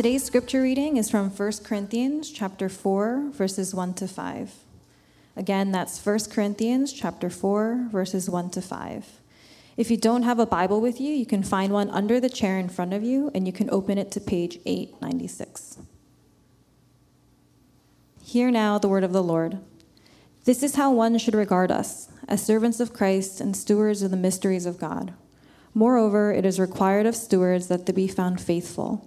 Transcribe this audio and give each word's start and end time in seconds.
Today's 0.00 0.24
scripture 0.24 0.62
reading 0.62 0.96
is 0.96 1.10
from 1.10 1.28
1 1.28 1.52
Corinthians 1.62 2.30
chapter 2.30 2.70
4 2.70 3.32
verses 3.32 3.74
1 3.74 3.92
to 3.92 4.08
5. 4.08 4.54
Again, 5.36 5.72
that's 5.72 6.02
1 6.02 6.20
Corinthians 6.30 6.90
chapter 6.90 7.28
4 7.28 7.88
verses 7.92 8.30
1 8.30 8.48
to 8.52 8.62
5. 8.62 9.06
If 9.76 9.90
you 9.90 9.98
don't 9.98 10.22
have 10.22 10.38
a 10.38 10.46
Bible 10.46 10.80
with 10.80 11.02
you, 11.02 11.12
you 11.12 11.26
can 11.26 11.42
find 11.42 11.70
one 11.70 11.90
under 11.90 12.18
the 12.18 12.30
chair 12.30 12.58
in 12.58 12.70
front 12.70 12.94
of 12.94 13.02
you 13.02 13.30
and 13.34 13.46
you 13.46 13.52
can 13.52 13.68
open 13.68 13.98
it 13.98 14.10
to 14.12 14.22
page 14.22 14.58
896. 14.64 15.76
Hear 18.24 18.50
now 18.50 18.78
the 18.78 18.88
word 18.88 19.04
of 19.04 19.12
the 19.12 19.22
Lord. 19.22 19.58
This 20.46 20.62
is 20.62 20.76
how 20.76 20.90
one 20.92 21.18
should 21.18 21.34
regard 21.34 21.70
us, 21.70 22.08
as 22.26 22.42
servants 22.42 22.80
of 22.80 22.94
Christ 22.94 23.38
and 23.38 23.54
stewards 23.54 24.00
of 24.00 24.10
the 24.10 24.16
mysteries 24.16 24.64
of 24.64 24.78
God. 24.78 25.12
Moreover, 25.74 26.32
it 26.32 26.46
is 26.46 26.58
required 26.58 27.04
of 27.04 27.14
stewards 27.14 27.68
that 27.68 27.84
they 27.84 27.92
be 27.92 28.08
found 28.08 28.40
faithful. 28.40 29.06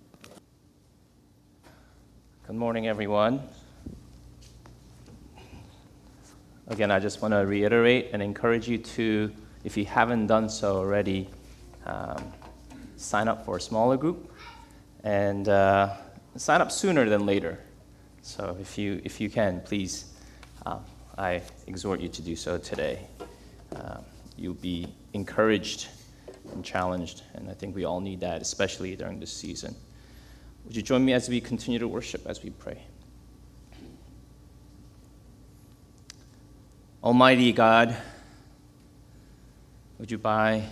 Good 2.51 2.59
morning, 2.59 2.85
everyone. 2.85 3.41
Again, 6.67 6.91
I 6.91 6.99
just 6.99 7.21
want 7.21 7.33
to 7.33 7.37
reiterate 7.37 8.09
and 8.11 8.21
encourage 8.21 8.67
you 8.67 8.77
to, 8.77 9.31
if 9.63 9.77
you 9.77 9.85
haven't 9.85 10.27
done 10.27 10.49
so 10.49 10.75
already, 10.75 11.29
um, 11.85 12.21
sign 12.97 13.29
up 13.29 13.45
for 13.45 13.55
a 13.55 13.61
smaller 13.61 13.95
group 13.95 14.33
and 15.05 15.47
uh, 15.47 15.95
sign 16.35 16.59
up 16.59 16.73
sooner 16.73 17.07
than 17.07 17.25
later. 17.25 17.57
So 18.21 18.57
if 18.59 18.77
you, 18.77 18.99
if 19.05 19.21
you 19.21 19.29
can, 19.29 19.61
please, 19.61 20.11
uh, 20.65 20.79
I 21.17 21.43
exhort 21.67 22.01
you 22.01 22.09
to 22.09 22.21
do 22.21 22.35
so 22.35 22.57
today. 22.57 23.07
Uh, 23.73 23.99
you'll 24.35 24.55
be 24.55 24.93
encouraged 25.13 25.87
and 26.51 26.65
challenged, 26.65 27.21
and 27.33 27.49
I 27.49 27.53
think 27.53 27.77
we 27.77 27.85
all 27.85 28.01
need 28.01 28.19
that, 28.19 28.41
especially 28.41 28.93
during 28.97 29.21
this 29.21 29.31
season. 29.31 29.73
Would 30.65 30.75
you 30.75 30.81
join 30.81 31.03
me 31.03 31.13
as 31.13 31.27
we 31.27 31.41
continue 31.41 31.79
to 31.79 31.87
worship 31.87 32.25
as 32.25 32.43
we 32.43 32.49
pray? 32.49 32.81
Almighty 37.03 37.51
God, 37.51 37.97
would 39.97 40.11
you, 40.11 40.19
by 40.19 40.63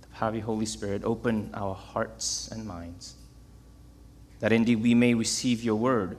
the 0.00 0.06
power 0.08 0.28
of 0.28 0.36
your 0.36 0.44
Holy 0.44 0.66
Spirit, 0.66 1.02
open 1.04 1.50
our 1.54 1.74
hearts 1.74 2.48
and 2.52 2.64
minds, 2.66 3.14
that 4.38 4.52
indeed 4.52 4.76
we 4.76 4.94
may 4.94 5.14
receive 5.14 5.64
your 5.64 5.74
word, 5.74 6.18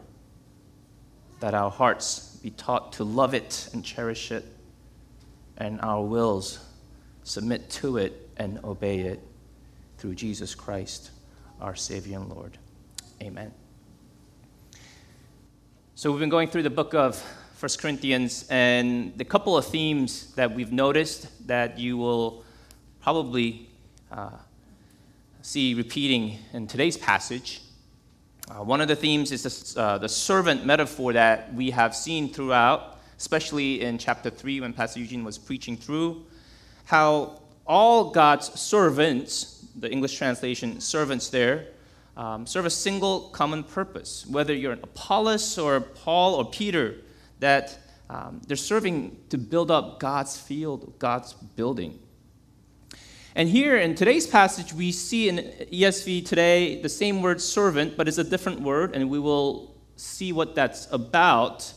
that 1.39 1.53
our 1.53 1.71
hearts 1.71 2.37
be 2.43 2.49
taught 2.49 2.93
to 2.93 3.05
love 3.05 3.33
it 3.33 3.69
and 3.73 3.85
cherish 3.85 4.31
it, 4.31 4.45
and 5.57 5.79
our 5.81 6.03
wills 6.03 6.59
submit 7.23 7.69
to 7.69 7.97
it 7.97 8.29
and 8.35 8.59
obey 8.65 8.99
it 8.99 9.21
through 9.97 10.15
Jesus 10.15 10.55
Christ, 10.55 11.11
our 11.61 11.75
Savior 11.75 12.17
and 12.17 12.29
Lord. 12.29 12.57
Amen. 13.23 13.53
So 15.95 16.11
we've 16.11 16.19
been 16.19 16.27
going 16.27 16.49
through 16.49 16.63
the 16.63 16.69
book 16.69 16.93
of 16.93 17.21
1 17.57 17.69
Corinthians, 17.79 18.45
and 18.49 19.17
the 19.17 19.23
couple 19.23 19.55
of 19.55 19.65
themes 19.65 20.33
that 20.33 20.53
we've 20.53 20.73
noticed 20.73 21.47
that 21.47 21.79
you 21.79 21.95
will 21.95 22.43
probably 23.01 23.69
uh, 24.11 24.31
see 25.41 25.73
repeating 25.73 26.37
in 26.51 26.67
today's 26.67 26.97
passage. 26.97 27.61
Uh, 28.49 28.55
one 28.55 28.81
of 28.81 28.89
the 28.89 28.95
themes 28.95 29.31
is 29.31 29.73
the, 29.73 29.81
uh, 29.81 29.97
the 29.99 30.09
servant 30.09 30.65
metaphor 30.65 31.13
that 31.13 31.53
we 31.53 31.71
have 31.71 31.95
seen 31.95 32.27
throughout, 32.27 32.99
especially 33.17 33.83
in 33.83 33.97
chapter 33.97 34.29
3 34.29 34.59
when 34.59 34.73
Pastor 34.73 34.99
Eugene 34.99 35.23
was 35.23 35.37
preaching 35.37 35.77
through, 35.77 36.25
how 36.83 37.39
all 37.65 38.11
God's 38.11 38.59
servants, 38.59 39.65
the 39.77 39.89
English 39.89 40.17
translation, 40.17 40.81
servants 40.81 41.29
there, 41.29 41.67
um, 42.15 42.45
serve 42.45 42.65
a 42.65 42.69
single 42.69 43.29
common 43.29 43.63
purpose. 43.63 44.25
Whether 44.27 44.53
you're 44.53 44.73
an 44.73 44.79
Apollos 44.83 45.57
or 45.57 45.79
Paul 45.81 46.35
or 46.35 46.45
Peter, 46.45 46.97
that 47.39 47.77
um, 48.09 48.41
they're 48.47 48.57
serving 48.57 49.17
to 49.29 49.37
build 49.37 49.71
up 49.71 49.99
God's 49.99 50.37
field, 50.39 50.93
God's 50.99 51.33
building. 51.33 51.99
And 53.35 53.49
here 53.49 53.77
in 53.77 53.95
today's 53.95 54.27
passage, 54.27 54.73
we 54.73 54.91
see 54.91 55.27
in 55.27 55.37
ESV 55.71 56.25
today 56.27 56.81
the 56.81 56.89
same 56.89 57.23
word 57.23 57.41
servant, 57.41 57.97
but 57.97 58.07
it's 58.07 58.19
a 58.19 58.23
different 58.23 58.61
word, 58.61 58.95
and 58.95 59.09
we 59.09 59.17
will 59.17 59.75
see 59.95 60.31
what 60.31 60.53
that's 60.53 60.87
about. 60.91 61.73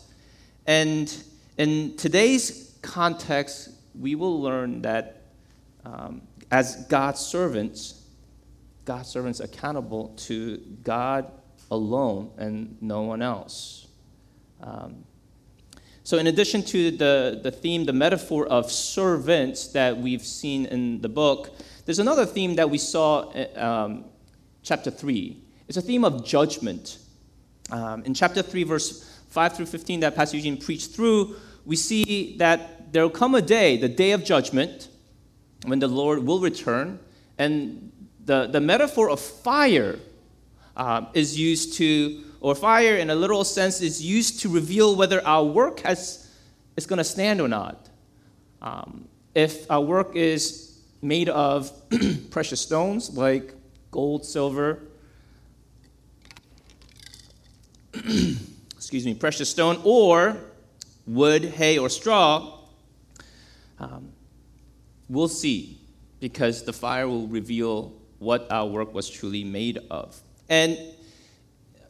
And 0.66 1.14
in 1.56 1.96
today's 1.96 2.76
context, 2.82 3.70
we 3.98 4.14
will 4.14 4.40
learn 4.40 4.82
that 4.82 5.22
um, 5.86 6.20
as 6.50 6.84
God's 6.88 7.20
servants, 7.20 8.02
God's 8.86 9.08
servants 9.08 9.40
accountable 9.40 10.14
to 10.16 10.58
God 10.82 11.30
alone 11.70 12.30
and 12.38 12.80
no 12.80 13.02
one 13.02 13.20
else. 13.20 13.88
Um, 14.62 15.04
so, 16.04 16.18
in 16.18 16.28
addition 16.28 16.62
to 16.62 16.92
the, 16.92 17.40
the 17.42 17.50
theme, 17.50 17.84
the 17.84 17.92
metaphor 17.92 18.46
of 18.46 18.70
servants 18.70 19.66
that 19.68 19.98
we've 19.98 20.22
seen 20.22 20.66
in 20.66 21.00
the 21.00 21.08
book, 21.08 21.52
there's 21.84 21.98
another 21.98 22.24
theme 22.24 22.54
that 22.54 22.70
we 22.70 22.78
saw 22.78 23.28
in 23.32 23.58
um, 23.58 24.04
chapter 24.62 24.92
3. 24.92 25.36
It's 25.66 25.76
a 25.76 25.82
theme 25.82 26.04
of 26.04 26.24
judgment. 26.24 26.98
Um, 27.72 28.04
in 28.04 28.14
chapter 28.14 28.40
3, 28.40 28.62
verse 28.62 29.20
5 29.30 29.56
through 29.56 29.66
15, 29.66 29.98
that 30.00 30.14
Pastor 30.14 30.36
Eugene 30.36 30.58
preached 30.58 30.92
through, 30.92 31.34
we 31.64 31.74
see 31.74 32.36
that 32.38 32.92
there 32.92 33.02
will 33.02 33.10
come 33.10 33.34
a 33.34 33.42
day, 33.42 33.76
the 33.76 33.88
day 33.88 34.12
of 34.12 34.22
judgment, 34.22 34.86
when 35.64 35.80
the 35.80 35.88
Lord 35.88 36.24
will 36.24 36.38
return, 36.38 37.00
and 37.36 37.90
the, 38.26 38.48
the 38.48 38.60
metaphor 38.60 39.08
of 39.08 39.20
fire 39.20 39.98
uh, 40.76 41.06
is 41.14 41.38
used 41.38 41.74
to, 41.74 42.24
or 42.40 42.54
fire 42.54 42.96
in 42.96 43.08
a 43.08 43.14
literal 43.14 43.44
sense 43.44 43.80
is 43.80 44.04
used 44.04 44.40
to 44.40 44.48
reveal 44.48 44.96
whether 44.96 45.24
our 45.26 45.44
work 45.44 45.80
has, 45.80 46.28
is 46.76 46.86
going 46.86 46.98
to 46.98 47.04
stand 47.04 47.40
or 47.40 47.48
not. 47.48 47.88
Um, 48.60 49.08
if 49.34 49.70
our 49.70 49.80
work 49.80 50.16
is 50.16 50.78
made 51.00 51.28
of 51.28 51.70
precious 52.30 52.60
stones 52.60 53.16
like 53.16 53.54
gold, 53.92 54.24
silver, 54.26 54.82
excuse 57.94 59.06
me, 59.06 59.14
precious 59.14 59.48
stone, 59.48 59.80
or 59.84 60.36
wood, 61.06 61.44
hay, 61.44 61.78
or 61.78 61.88
straw, 61.88 62.58
um, 63.78 64.10
we'll 65.08 65.28
see 65.28 65.78
because 66.18 66.64
the 66.64 66.72
fire 66.72 67.06
will 67.06 67.28
reveal 67.28 67.92
what 68.18 68.50
our 68.50 68.66
work 68.66 68.94
was 68.94 69.08
truly 69.08 69.44
made 69.44 69.78
of. 69.90 70.20
And 70.48 70.78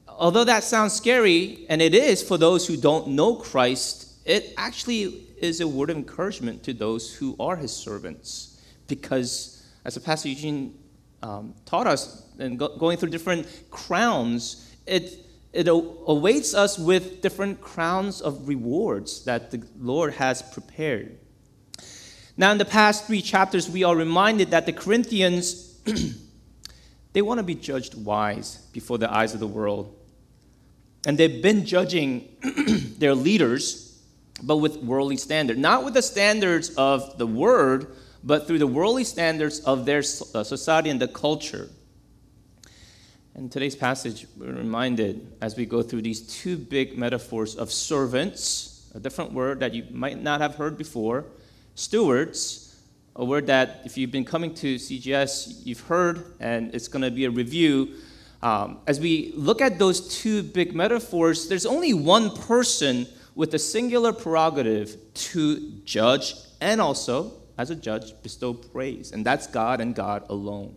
although 0.08 0.44
that 0.44 0.64
sounds 0.64 0.94
scary, 0.94 1.66
and 1.68 1.80
it 1.82 1.94
is 1.94 2.22
for 2.22 2.38
those 2.38 2.66
who 2.66 2.76
don't 2.76 3.08
know 3.08 3.36
Christ, 3.36 4.12
it 4.24 4.54
actually 4.56 5.26
is 5.38 5.60
a 5.60 5.68
word 5.68 5.90
of 5.90 5.96
encouragement 5.96 6.62
to 6.64 6.72
those 6.72 7.14
who 7.14 7.36
are 7.38 7.56
his 7.56 7.72
servants. 7.72 8.60
Because, 8.88 9.66
as 9.84 9.94
the 9.94 10.00
Pastor 10.00 10.28
Eugene 10.28 10.78
um, 11.22 11.54
taught 11.64 11.86
us, 11.86 12.24
and 12.38 12.58
go, 12.58 12.76
going 12.76 12.98
through 12.98 13.10
different 13.10 13.46
crowns, 13.70 14.74
it, 14.86 15.26
it 15.52 15.68
awaits 15.68 16.54
us 16.54 16.78
with 16.78 17.22
different 17.22 17.60
crowns 17.60 18.20
of 18.20 18.48
rewards 18.48 19.24
that 19.24 19.50
the 19.50 19.62
Lord 19.78 20.14
has 20.14 20.42
prepared. 20.42 21.18
Now, 22.36 22.52
in 22.52 22.58
the 22.58 22.66
past 22.66 23.06
three 23.06 23.22
chapters, 23.22 23.70
we 23.70 23.82
are 23.82 23.96
reminded 23.96 24.50
that 24.50 24.66
the 24.66 24.72
Corinthians 24.72 25.65
they 27.12 27.22
want 27.22 27.38
to 27.38 27.44
be 27.44 27.54
judged 27.54 27.94
wise 27.94 28.56
before 28.72 28.98
the 28.98 29.12
eyes 29.12 29.34
of 29.34 29.40
the 29.40 29.46
world. 29.46 29.94
And 31.06 31.16
they've 31.16 31.42
been 31.42 31.64
judging 31.64 32.28
their 32.98 33.14
leaders, 33.14 34.02
but 34.42 34.56
with 34.56 34.78
worldly 34.78 35.16
standards. 35.16 35.58
Not 35.58 35.84
with 35.84 35.94
the 35.94 36.02
standards 36.02 36.70
of 36.70 37.16
the 37.18 37.26
word, 37.26 37.94
but 38.24 38.46
through 38.46 38.58
the 38.58 38.66
worldly 38.66 39.04
standards 39.04 39.60
of 39.60 39.86
their 39.86 40.00
uh, 40.00 40.42
society 40.42 40.90
and 40.90 41.00
the 41.00 41.08
culture. 41.08 41.70
In 43.36 43.48
today's 43.50 43.76
passage, 43.76 44.26
we're 44.36 44.52
reminded 44.52 45.30
as 45.40 45.56
we 45.56 45.66
go 45.66 45.82
through 45.82 46.02
these 46.02 46.22
two 46.22 46.56
big 46.56 46.96
metaphors 46.98 47.54
of 47.54 47.70
servants, 47.70 48.90
a 48.94 48.98
different 48.98 49.32
word 49.32 49.60
that 49.60 49.74
you 49.74 49.86
might 49.90 50.20
not 50.20 50.40
have 50.40 50.56
heard 50.56 50.76
before, 50.78 51.26
stewards, 51.74 52.65
a 53.16 53.24
word 53.24 53.46
that 53.46 53.80
if 53.84 53.96
you've 53.96 54.10
been 54.10 54.26
coming 54.26 54.52
to 54.54 54.76
CGS, 54.76 55.64
you've 55.64 55.80
heard, 55.80 56.34
and 56.38 56.74
it's 56.74 56.86
going 56.86 57.02
to 57.02 57.10
be 57.10 57.24
a 57.24 57.30
review. 57.30 57.94
um, 58.42 58.78
as 58.86 59.00
we 59.00 59.32
look 59.34 59.62
at 59.62 59.78
those 59.78 60.20
two 60.20 60.42
big 60.42 60.74
metaphors, 60.74 61.48
there's 61.48 61.64
only 61.64 61.94
one 61.94 62.30
person 62.36 63.06
with 63.34 63.54
a 63.54 63.58
singular 63.58 64.12
prerogative 64.12 64.96
to 65.14 65.70
judge 65.84 66.34
and 66.60 66.80
also, 66.80 67.32
as 67.56 67.70
a 67.70 67.74
judge, 67.74 68.12
bestow 68.22 68.52
praise, 68.52 69.12
and 69.12 69.24
that's 69.24 69.46
God 69.46 69.80
and 69.80 69.94
God 69.94 70.24
alone. 70.28 70.76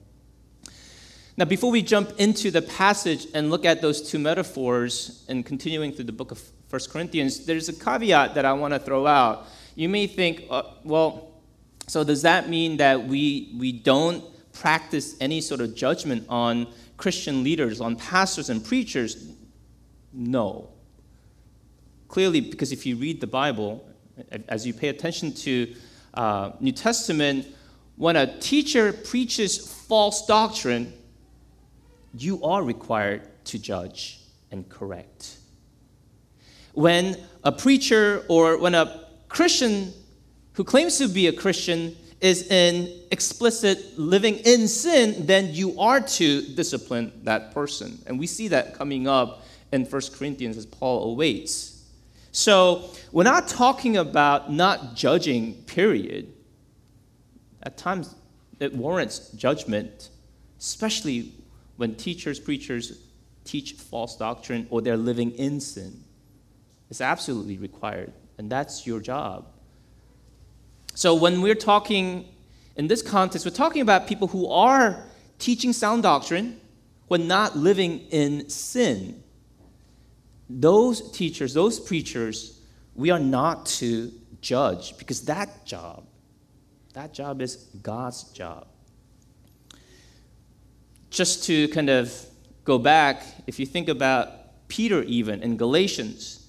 Now, 1.36 1.46
before 1.46 1.72
we 1.72 1.82
jump 1.82 2.12
into 2.18 2.52
the 2.52 2.62
passage 2.62 3.28
and 3.34 3.50
look 3.50 3.66
at 3.66 3.82
those 3.82 4.02
two 4.10 4.20
metaphors 4.20 5.26
and 5.28 5.46
continuing 5.46 5.92
through 5.92 6.06
the 6.06 6.14
book 6.14 6.32
of 6.32 6.42
1 6.70 6.82
Corinthians, 6.90 7.46
there's 7.46 7.68
a 7.70 7.74
caveat 7.74 8.36
that 8.36 8.46
I 8.46 8.54
want 8.54 8.74
to 8.74 8.80
throw 8.80 9.08
out. 9.08 9.48
You 9.76 9.90
may 9.90 10.08
think, 10.08 10.44
uh, 10.50 10.64
well, 10.84 11.29
so 11.90 12.04
does 12.04 12.22
that 12.22 12.48
mean 12.48 12.78
that 12.78 13.08
we, 13.08 13.56
we 13.58 13.72
don't 13.72 14.24
practice 14.54 15.16
any 15.20 15.42
sort 15.42 15.60
of 15.60 15.74
judgment 15.74 16.24
on 16.30 16.68
Christian 16.98 17.44
leaders, 17.44 17.82
on 17.82 17.96
pastors 17.96 18.52
and 18.52 18.64
preachers? 18.64 19.32
No. 20.14 20.70
Clearly, 22.08 22.42
because 22.42 22.72
if 22.72 22.86
you 22.86 22.96
read 22.96 23.20
the 23.20 23.26
Bible, 23.28 23.90
as 24.48 24.68
you 24.68 24.74
pay 24.74 24.90
attention 24.90 25.34
to 25.34 25.74
uh, 26.14 26.52
New 26.60 26.74
Testament, 26.74 27.48
when 27.96 28.16
a 28.16 28.38
teacher 28.38 28.94
preaches 28.94 29.58
false 29.58 30.28
doctrine, 30.28 30.94
you 32.14 32.44
are 32.44 32.62
required 32.62 33.24
to 33.46 33.58
judge 33.58 34.20
and 34.52 34.70
correct. 34.70 35.38
When 36.74 37.18
a 37.44 37.52
preacher 37.52 38.26
or 38.28 38.60
when 38.60 38.76
a 38.76 39.06
Christian 39.28 39.92
who 40.60 40.66
claims 40.66 40.98
to 40.98 41.08
be 41.08 41.28
a 41.28 41.32
Christian 41.32 41.96
is 42.20 42.52
in 42.52 42.92
explicit 43.12 43.98
living 43.98 44.36
in 44.40 44.68
sin, 44.68 45.26
then 45.26 45.54
you 45.54 45.80
are 45.80 46.02
to 46.02 46.42
discipline 46.54 47.14
that 47.24 47.54
person. 47.54 47.98
And 48.06 48.20
we 48.20 48.28
see 48.28 48.50
that 48.50 48.76
coming 48.78 49.08
up 49.08 49.46
in 49.72 49.86
1 49.86 50.02
Corinthians 50.16 50.58
as 50.58 50.66
Paul 50.66 51.12
awaits. 51.12 51.82
So 52.34 52.90
we're 53.14 53.24
not 53.24 53.48
talking 53.48 53.96
about 53.96 54.52
not 54.52 54.96
judging, 54.96 55.54
period. 55.64 56.34
At 57.64 57.78
times, 57.78 58.14
it 58.60 58.76
warrants 58.76 59.30
judgment, 59.30 60.10
especially 60.60 61.32
when 61.78 61.96
teachers, 61.96 62.38
preachers 62.38 63.00
teach 63.46 63.76
false 63.76 64.18
doctrine 64.18 64.68
or 64.70 64.82
they're 64.82 64.98
living 64.98 65.32
in 65.32 65.62
sin. 65.62 66.04
It's 66.90 67.00
absolutely 67.00 67.58
required, 67.58 68.12
and 68.38 68.50
that's 68.50 68.86
your 68.86 69.00
job. 69.00 69.46
So 71.00 71.16
when 71.16 71.42
we're 71.42 71.56
talking 71.56 72.28
in 72.76 72.88
this 72.88 73.02
context, 73.02 73.46
we're 73.46 73.52
talking 73.52 73.82
about 73.82 74.06
people 74.06 74.28
who 74.28 74.50
are 74.50 75.06
teaching 75.38 75.72
sound 75.72 76.04
doctrine 76.04 76.60
when 77.08 77.26
not 77.26 77.56
living 77.56 78.02
in 78.10 78.50
sin. 78.50 79.24
Those 80.50 81.10
teachers, 81.14 81.54
those 81.54 81.80
preachers, 81.80 82.60
we 82.96 83.12
are 83.12 83.18
not 83.18 83.66
to 83.78 84.12
judge 84.42 84.98
because 84.98 85.22
that 85.22 85.66
job, 85.66 86.04
that 86.96 87.14
job 87.14 87.42
is 87.42 87.56
God's 87.82 88.26
job. 88.34 88.68
Just 91.12 91.46
to 91.46 91.70
kind 91.70 91.90
of 91.90 92.14
go 92.66 92.78
back, 92.78 93.24
if 93.48 93.58
you 93.58 93.66
think 93.66 93.88
about 93.88 94.68
Peter, 94.68 95.04
even 95.04 95.44
in 95.44 95.56
Galatians, 95.56 96.46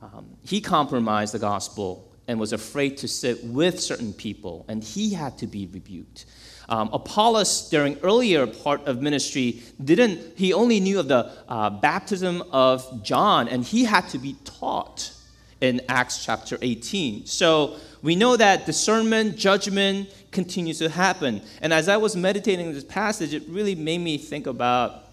um, 0.00 0.38
he 0.46 0.62
compromised 0.62 1.34
the 1.34 1.38
gospel 1.38 2.05
and 2.28 2.40
was 2.40 2.52
afraid 2.52 2.96
to 2.98 3.08
sit 3.08 3.44
with 3.44 3.80
certain 3.80 4.12
people, 4.12 4.64
and 4.68 4.82
he 4.82 5.14
had 5.14 5.38
to 5.38 5.46
be 5.46 5.66
rebuked. 5.66 6.26
Um, 6.68 6.90
Apollos, 6.92 7.68
during 7.70 7.98
earlier 8.02 8.46
part 8.46 8.86
of 8.86 9.00
ministry, 9.00 9.62
didn't. 9.82 10.36
He 10.36 10.52
only 10.52 10.80
knew 10.80 10.98
of 10.98 11.08
the 11.08 11.30
uh, 11.48 11.70
baptism 11.70 12.42
of 12.50 13.04
John, 13.04 13.48
and 13.48 13.64
he 13.64 13.84
had 13.84 14.08
to 14.08 14.18
be 14.18 14.36
taught 14.44 15.12
in 15.60 15.80
Acts 15.88 16.24
chapter 16.24 16.58
18. 16.60 17.26
So 17.26 17.76
we 18.02 18.16
know 18.16 18.36
that 18.36 18.66
discernment, 18.66 19.36
judgment 19.36 20.10
continues 20.32 20.78
to 20.78 20.88
happen. 20.88 21.42
And 21.62 21.72
as 21.72 21.88
I 21.88 21.96
was 21.96 22.16
meditating 22.16 22.72
this 22.72 22.84
passage, 22.84 23.32
it 23.32 23.44
really 23.48 23.74
made 23.74 23.98
me 23.98 24.18
think 24.18 24.46
about 24.46 25.04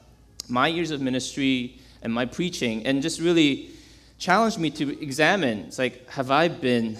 my 0.50 0.68
years 0.68 0.92
of 0.92 1.02
ministry 1.02 1.80
and 2.02 2.12
my 2.12 2.26
preaching, 2.26 2.86
and 2.86 3.02
just 3.02 3.22
really 3.22 3.70
challenged 4.18 4.58
me 4.58 4.70
to 4.72 5.02
examine 5.02 5.60
it's 5.60 5.80
like, 5.80 6.10
have 6.10 6.32
I 6.32 6.48
been 6.48 6.98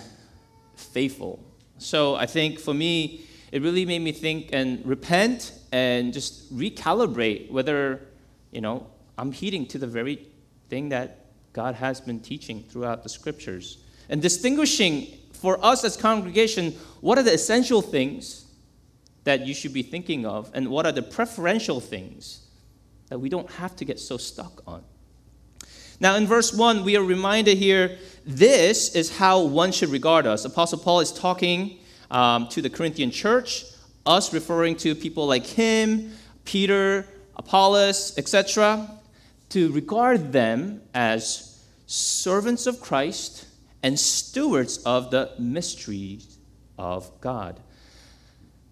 faithful? 0.76 1.44
So 1.78 2.16
I 2.16 2.26
think 2.26 2.60
for 2.60 2.74
me, 2.74 3.26
it 3.52 3.62
really 3.62 3.86
made 3.86 4.00
me 4.00 4.12
think 4.12 4.50
and 4.52 4.86
repent 4.86 5.54
and 5.72 6.14
just 6.14 6.56
recalibrate 6.56 7.52
whether, 7.52 8.02
you 8.52 8.62
know, 8.62 8.88
I'm 9.18 9.32
heeding 9.32 9.68
to 9.68 9.78
the 9.78 9.88
very 9.88 10.28
thing 10.70 10.90
that 10.90 11.26
God 11.54 11.76
has 11.76 12.02
been 12.02 12.20
teaching 12.20 12.64
throughout 12.64 13.04
the 13.04 13.10
scriptures. 13.10 13.78
And 14.10 14.22
distinguishing 14.22 15.08
for 15.34 15.64
us 15.64 15.84
as 15.84 15.96
congregation, 15.96 16.72
what 17.02 17.18
are 17.18 17.24
the 17.24 17.34
essential 17.34 17.82
things 17.82 18.46
that 19.24 19.46
you 19.46 19.54
should 19.54 19.74
be 19.74 19.84
thinking 19.84 20.26
of, 20.26 20.52
and 20.54 20.68
what 20.70 20.86
are 20.86 20.92
the 20.92 21.02
preferential 21.02 21.80
things 21.80 22.42
that 23.10 23.20
we 23.20 23.30
don't 23.30 23.50
have 23.52 23.76
to 23.78 23.86
get 23.86 24.00
so 24.00 24.18
stuck 24.18 24.62
on. 24.68 24.84
Now, 26.04 26.16
in 26.16 26.28
verse 26.28 26.54
1, 26.54 26.84
we 26.84 26.98
are 26.98 27.02
reminded 27.02 27.58
here 27.58 27.98
this 28.26 28.94
is 28.94 29.16
how 29.16 29.40
one 29.40 29.72
should 29.72 29.88
regard 29.88 30.28
us. 30.28 30.44
Apostle 30.44 30.80
Paul 30.80 31.00
is 31.00 31.14
talking 31.14 31.78
um, 32.12 32.50
to 32.50 32.62
the 32.62 32.70
Corinthian 32.70 33.10
church, 33.10 33.64
us 34.06 34.34
referring 34.34 34.76
to 34.80 34.96
people 34.96 35.26
like 35.26 35.46
him, 35.46 36.12
Peter, 36.44 37.08
Apollos, 37.38 38.18
etc., 38.18 39.00
to 39.48 39.72
regard 39.72 40.34
them 40.34 40.82
as 40.94 41.64
servants 41.88 42.68
of 42.68 42.82
Christ 42.82 43.46
and 43.82 43.98
stewards 43.98 44.80
of 44.80 45.10
the 45.10 45.32
mysteries 45.40 46.38
of 46.78 47.10
God. 47.22 47.62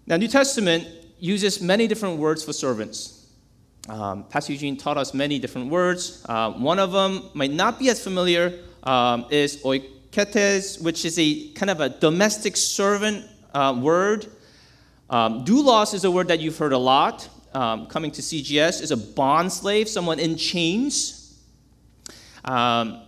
Now, 0.06 0.18
New 0.18 0.28
Testament 0.28 0.86
uses 1.18 1.62
many 1.62 1.86
different 1.86 2.18
words 2.18 2.44
for 2.44 2.52
servants. 2.52 3.21
Um, 3.88 4.24
Pastor 4.24 4.52
Eugene 4.52 4.76
taught 4.76 4.96
us 4.96 5.12
many 5.12 5.38
different 5.38 5.68
words. 5.68 6.24
Uh, 6.28 6.52
one 6.52 6.78
of 6.78 6.92
them 6.92 7.30
might 7.34 7.50
not 7.50 7.78
be 7.78 7.88
as 7.88 8.02
familiar 8.02 8.60
um, 8.84 9.26
is 9.30 9.56
oiketes, 9.64 10.80
which 10.80 11.04
is 11.04 11.18
a 11.18 11.48
kind 11.54 11.68
of 11.68 11.80
a 11.80 11.88
domestic 11.88 12.56
servant 12.56 13.28
uh, 13.54 13.76
word. 13.76 14.26
Um, 15.10 15.44
doulos 15.44 15.94
is 15.94 16.04
a 16.04 16.10
word 16.10 16.28
that 16.28 16.40
you've 16.40 16.58
heard 16.58 16.72
a 16.72 16.78
lot. 16.78 17.28
Um, 17.54 17.86
coming 17.86 18.12
to 18.12 18.22
CGS 18.22 18.80
is 18.80 18.92
a 18.92 18.96
bond 18.96 19.52
slave, 19.52 19.88
someone 19.88 20.18
in 20.18 20.36
chains. 20.36 21.38
Um, 22.44 23.02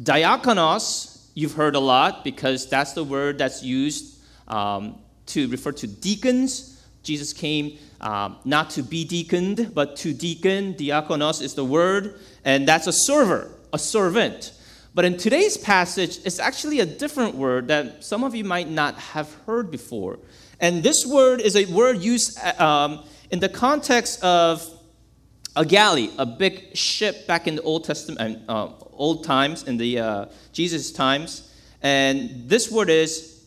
diakonos, 0.00 1.28
you've 1.34 1.54
heard 1.54 1.74
a 1.74 1.80
lot 1.80 2.24
because 2.24 2.68
that's 2.68 2.92
the 2.92 3.04
word 3.04 3.38
that's 3.38 3.62
used 3.62 4.20
um, 4.48 4.98
to 5.26 5.48
refer 5.48 5.72
to 5.72 5.86
deacons. 5.86 6.69
Jesus 7.02 7.32
came 7.32 7.78
um, 8.00 8.36
not 8.44 8.70
to 8.70 8.82
be 8.82 9.04
deaconed, 9.04 9.72
but 9.74 9.96
to 9.96 10.12
deacon. 10.12 10.74
Diakonos 10.74 11.42
is 11.42 11.54
the 11.54 11.64
word, 11.64 12.18
and 12.44 12.66
that's 12.66 12.86
a 12.86 12.92
server, 12.92 13.50
a 13.72 13.78
servant. 13.78 14.52
But 14.94 15.04
in 15.04 15.16
today's 15.16 15.56
passage, 15.56 16.18
it's 16.24 16.38
actually 16.38 16.80
a 16.80 16.86
different 16.86 17.36
word 17.36 17.68
that 17.68 18.02
some 18.04 18.24
of 18.24 18.34
you 18.34 18.44
might 18.44 18.68
not 18.68 18.96
have 18.96 19.32
heard 19.46 19.70
before. 19.70 20.18
And 20.58 20.82
this 20.82 21.06
word 21.06 21.40
is 21.40 21.56
a 21.56 21.64
word 21.66 21.98
used 21.98 22.38
um, 22.60 23.04
in 23.30 23.38
the 23.38 23.48
context 23.48 24.22
of 24.22 24.66
a 25.56 25.64
galley, 25.64 26.10
a 26.18 26.26
big 26.26 26.76
ship 26.76 27.26
back 27.26 27.46
in 27.46 27.56
the 27.56 27.62
Old 27.62 27.84
Testament, 27.84 28.42
uh, 28.48 28.68
old 28.92 29.24
times, 29.24 29.66
in 29.66 29.76
the 29.76 29.98
uh, 29.98 30.26
Jesus 30.52 30.92
times. 30.92 31.52
And 31.82 32.48
this 32.48 32.70
word 32.70 32.90
is 32.90 33.44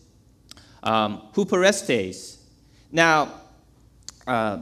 um, 0.81 1.22
huperestes. 1.33 2.38
Now, 2.91 3.31
uh, 4.27 4.62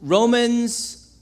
Romans, 0.00 1.16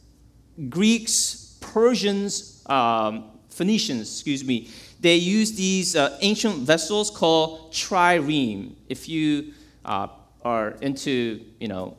Greeks, 0.68 1.58
Persians, 1.60 2.64
um, 2.66 3.30
Phoenicians, 3.48 4.10
excuse 4.10 4.44
me, 4.44 4.68
they 5.00 5.16
use 5.16 5.52
these 5.52 5.96
uh, 5.96 6.16
ancient 6.20 6.58
vessels 6.58 7.10
called 7.10 7.72
trireme. 7.72 8.74
If 8.88 9.08
you 9.08 9.52
uh, 9.84 10.08
are 10.44 10.70
into, 10.80 11.44
you 11.58 11.68
know, 11.68 11.96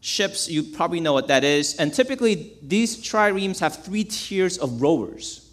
ships, 0.00 0.48
you 0.48 0.62
probably 0.62 1.00
know 1.00 1.12
what 1.12 1.28
that 1.28 1.44
is. 1.44 1.76
And 1.76 1.92
typically, 1.92 2.56
these 2.62 2.96
triremes 2.96 3.60
have 3.60 3.84
three 3.84 4.04
tiers 4.04 4.58
of 4.58 4.80
rowers. 4.80 5.50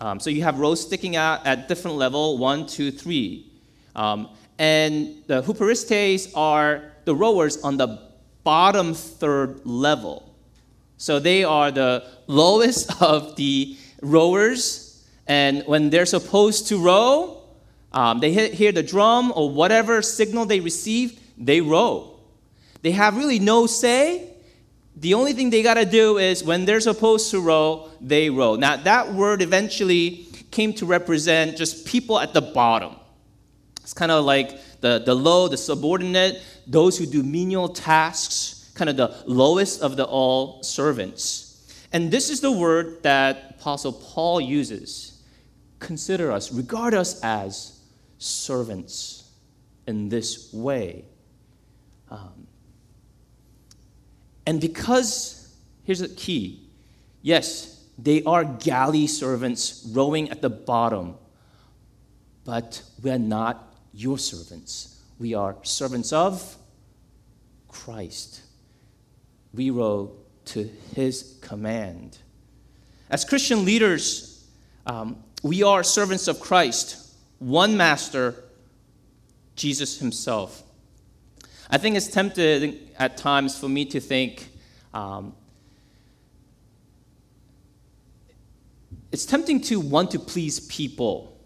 Um, 0.00 0.20
so 0.20 0.30
you 0.30 0.42
have 0.42 0.58
rows 0.58 0.82
sticking 0.82 1.16
out 1.16 1.46
at 1.46 1.68
different 1.68 1.96
level, 1.96 2.36
one, 2.36 2.66
two, 2.66 2.90
three. 2.90 3.50
Um, 3.96 4.28
and 4.58 5.22
the 5.26 5.42
huperestes 5.42 6.32
are 6.34 6.92
the 7.04 7.14
rowers 7.14 7.62
on 7.62 7.76
the 7.76 8.11
bottom 8.44 8.94
third 8.94 9.64
level. 9.64 10.34
So 10.96 11.18
they 11.18 11.44
are 11.44 11.70
the 11.70 12.06
lowest 12.26 13.02
of 13.02 13.36
the 13.36 13.76
rowers, 14.00 15.04
and 15.26 15.62
when 15.66 15.90
they're 15.90 16.06
supposed 16.06 16.68
to 16.68 16.82
row, 16.82 17.42
um, 17.92 18.20
they 18.20 18.32
hear 18.48 18.72
the 18.72 18.82
drum 18.82 19.32
or 19.36 19.50
whatever 19.50 20.02
signal 20.02 20.46
they 20.46 20.60
receive, 20.60 21.20
they 21.36 21.60
row. 21.60 22.18
They 22.80 22.92
have 22.92 23.16
really 23.16 23.38
no 23.38 23.66
say 23.66 24.32
the 24.96 25.14
only 25.14 25.32
thing 25.32 25.50
they 25.50 25.62
got 25.62 25.74
to 25.74 25.86
do 25.86 26.18
is 26.18 26.44
when 26.44 26.64
they're 26.64 26.80
supposed 26.80 27.30
to 27.30 27.40
row, 27.40 27.88
they 28.00 28.28
row. 28.28 28.56
Now, 28.56 28.76
that 28.76 29.12
word 29.12 29.40
eventually 29.40 30.28
came 30.50 30.74
to 30.74 30.86
represent 30.86 31.56
just 31.56 31.86
people 31.86 32.18
at 32.18 32.34
the 32.34 32.42
bottom. 32.42 32.96
It's 33.80 33.94
kind 33.94 34.12
of 34.12 34.24
like 34.24 34.80
the, 34.80 35.02
the 35.04 35.14
low, 35.14 35.48
the 35.48 35.56
subordinate, 35.56 36.42
those 36.66 36.98
who 36.98 37.06
do 37.06 37.22
menial 37.22 37.68
tasks, 37.68 38.70
kind 38.74 38.88
of 38.88 38.96
the 38.96 39.22
lowest 39.26 39.82
of 39.82 39.96
the 39.96 40.04
all 40.04 40.62
servants. 40.62 41.52
And 41.92 42.10
this 42.10 42.30
is 42.30 42.40
the 42.40 42.52
word 42.52 43.02
that 43.02 43.56
Apostle 43.58 43.92
Paul 43.92 44.40
uses. 44.40 45.22
Consider 45.78 46.32
us, 46.32 46.52
regard 46.52 46.94
us 46.94 47.20
as 47.22 47.80
servants 48.18 49.30
in 49.86 50.08
this 50.08 50.52
way. 50.52 51.04
Um, 52.10 52.46
and 54.46 54.60
because, 54.60 55.54
here's 55.84 56.00
the 56.00 56.08
key 56.08 56.68
yes, 57.22 57.84
they 57.98 58.22
are 58.24 58.44
galley 58.44 59.06
servants 59.06 59.86
rowing 59.92 60.30
at 60.30 60.42
the 60.42 60.50
bottom, 60.50 61.14
but 62.44 62.82
we 63.02 63.10
are 63.10 63.18
not 63.18 63.74
your 63.92 64.18
servants. 64.18 64.91
We 65.22 65.34
are 65.34 65.54
servants 65.62 66.12
of 66.12 66.56
Christ. 67.68 68.40
We 69.54 69.70
row 69.70 70.10
to 70.46 70.68
his 70.96 71.38
command. 71.40 72.18
As 73.08 73.24
Christian 73.24 73.64
leaders, 73.64 74.44
um, 74.84 75.22
we 75.44 75.62
are 75.62 75.84
servants 75.84 76.26
of 76.26 76.40
Christ, 76.40 77.14
one 77.38 77.76
master, 77.76 78.34
Jesus 79.54 80.00
himself. 80.00 80.64
I 81.70 81.78
think 81.78 81.94
it's 81.94 82.08
tempted 82.08 82.90
at 82.98 83.16
times 83.16 83.56
for 83.56 83.68
me 83.68 83.84
to 83.84 84.00
think 84.00 84.48
um, 84.92 85.36
it's 89.12 89.24
tempting 89.24 89.60
to 89.60 89.78
want 89.78 90.10
to 90.10 90.18
please 90.18 90.58
people. 90.58 91.40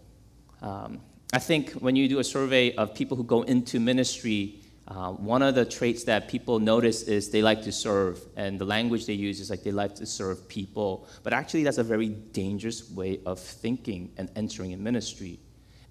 Um, 0.63 0.99
I 1.33 1.39
think 1.39 1.71
when 1.71 1.97
you 1.97 2.07
do 2.07 2.19
a 2.19 2.23
survey 2.23 2.73
of 2.75 2.95
people 2.95 3.17
who 3.17 3.23
go 3.23 3.41
into 3.41 3.81
ministry, 3.81 4.61
uh, 4.87 5.11
one 5.11 5.41
of 5.41 5.55
the 5.55 5.65
traits 5.65 6.05
that 6.05 6.29
people 6.29 6.59
notice 6.59 7.03
is 7.03 7.29
they 7.29 7.41
like 7.41 7.61
to 7.63 7.71
serve, 7.73 8.21
and 8.37 8.57
the 8.57 8.63
language 8.63 9.05
they 9.05 9.13
use 9.13 9.41
is 9.41 9.49
like 9.49 9.61
they 9.61 9.73
like 9.73 9.95
to 9.95 10.05
serve 10.05 10.47
people. 10.47 11.05
But 11.23 11.33
actually, 11.33 11.63
that's 11.63 11.79
a 11.79 11.83
very 11.83 12.07
dangerous 12.07 12.89
way 12.89 13.19
of 13.25 13.41
thinking 13.41 14.13
and 14.17 14.31
entering 14.37 14.73
a 14.73 14.77
ministry. 14.77 15.39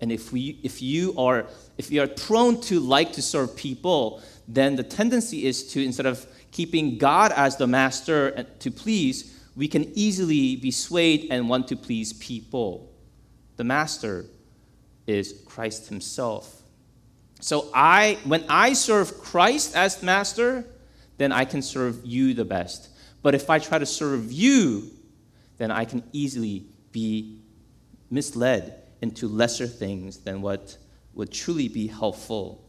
And 0.00 0.10
if, 0.10 0.32
we, 0.32 0.58
if, 0.62 0.80
you 0.80 1.14
are, 1.18 1.46
if 1.76 1.90
you 1.90 2.02
are 2.02 2.06
prone 2.06 2.58
to 2.62 2.80
like 2.80 3.12
to 3.12 3.22
serve 3.22 3.54
people, 3.56 4.22
then 4.48 4.76
the 4.76 4.82
tendency 4.82 5.46
is 5.46 5.70
to, 5.72 5.84
instead 5.84 6.06
of 6.06 6.26
keeping 6.50 6.96
God 6.96 7.32
as 7.32 7.56
the 7.58 7.66
master 7.66 8.46
to 8.60 8.70
please, 8.70 9.38
we 9.54 9.68
can 9.68 9.84
easily 9.94 10.56
be 10.56 10.70
swayed 10.70 11.28
and 11.30 11.50
want 11.50 11.68
to 11.68 11.76
please 11.76 12.14
people. 12.14 12.90
The 13.56 13.64
master 13.64 14.26
is 15.06 15.42
Christ 15.46 15.88
himself. 15.88 16.62
So 17.40 17.68
I 17.74 18.18
when 18.24 18.44
I 18.48 18.72
serve 18.72 19.18
Christ 19.18 19.76
as 19.76 20.02
master, 20.02 20.64
then 21.18 21.32
I 21.32 21.44
can 21.44 21.62
serve 21.62 22.04
you 22.04 22.34
the 22.34 22.44
best. 22.44 22.88
But 23.22 23.34
if 23.34 23.50
I 23.50 23.58
try 23.58 23.78
to 23.78 23.86
serve 23.86 24.32
you, 24.32 24.90
then 25.58 25.70
I 25.70 25.84
can 25.84 26.02
easily 26.12 26.66
be 26.92 27.40
misled 28.10 28.82
into 29.02 29.28
lesser 29.28 29.66
things 29.66 30.18
than 30.18 30.42
what 30.42 30.76
would 31.14 31.32
truly 31.32 31.68
be 31.68 31.86
helpful. 31.86 32.64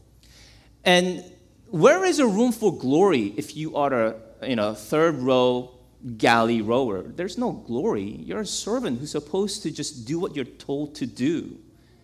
And 0.83 1.23
where 1.69 2.05
is 2.05 2.19
a 2.19 2.27
room 2.27 2.51
for 2.51 2.75
glory 2.77 3.33
if 3.35 3.55
you 3.55 3.75
are 3.75 3.93
a 3.93 4.15
you 4.47 4.55
know, 4.55 4.73
third 4.73 5.15
row 5.19 5.71
galley 6.17 6.61
rower? 6.61 7.03
There's 7.03 7.37
no 7.37 7.51
glory. 7.51 8.03
You're 8.03 8.41
a 8.41 8.45
servant 8.45 8.99
who's 8.99 9.11
supposed 9.11 9.63
to 9.63 9.71
just 9.71 10.05
do 10.05 10.19
what 10.19 10.35
you're 10.35 10.45
told 10.45 10.95
to 10.95 11.05
do. 11.05 11.57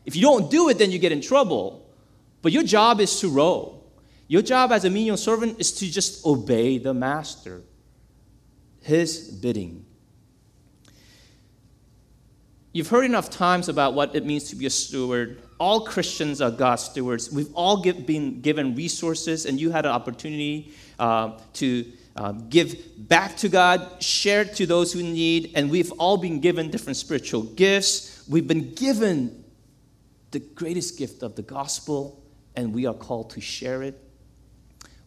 If 0.05 0.15
you 0.15 0.21
don't 0.21 0.51
do 0.51 0.69
it, 0.69 0.77
then 0.77 0.91
you 0.91 0.99
get 0.99 1.11
in 1.11 1.21
trouble. 1.21 1.87
But 2.41 2.51
your 2.51 2.63
job 2.63 2.99
is 2.99 3.19
to 3.21 3.29
row. 3.29 3.81
Your 4.27 4.41
job 4.41 4.71
as 4.71 4.85
a 4.85 4.89
menial 4.89 5.17
servant 5.17 5.59
is 5.59 5.71
to 5.73 5.89
just 5.89 6.25
obey 6.25 6.77
the 6.77 6.93
master, 6.93 7.61
his 8.81 9.29
bidding. 9.29 9.85
You've 12.71 12.87
heard 12.87 13.05
enough 13.05 13.29
times 13.29 13.69
about 13.69 13.93
what 13.93 14.15
it 14.15 14.25
means 14.25 14.45
to 14.45 14.55
be 14.55 14.65
a 14.65 14.69
steward. 14.69 15.41
All 15.59 15.85
Christians 15.85 16.41
are 16.41 16.49
God's 16.49 16.83
stewards. 16.83 17.31
We've 17.31 17.53
all 17.53 17.81
give, 17.81 18.07
been 18.07 18.41
given 18.41 18.75
resources, 18.75 19.45
and 19.45 19.61
you 19.61 19.69
had 19.69 19.85
an 19.85 19.91
opportunity 19.91 20.73
uh, 20.97 21.37
to 21.53 21.85
uh, 22.15 22.31
give 22.31 22.75
back 22.97 23.37
to 23.37 23.49
God, 23.49 24.01
share 24.01 24.43
to 24.45 24.65
those 24.65 24.91
who 24.91 25.03
need, 25.03 25.51
and 25.53 25.69
we've 25.69 25.91
all 25.93 26.17
been 26.17 26.39
given 26.39 26.71
different 26.71 26.97
spiritual 26.97 27.43
gifts. 27.43 28.23
We've 28.27 28.47
been 28.47 28.73
given 28.73 29.42
the 30.33 30.39
greatest 30.39 30.97
gift 30.97 31.23
of 31.23 31.35
the 31.35 31.41
gospel, 31.41 32.21
and 32.55 32.73
we 32.73 32.85
are 32.85 32.93
called 32.93 33.29
to 33.29 33.39
share 33.39 33.83
it. 33.83 33.99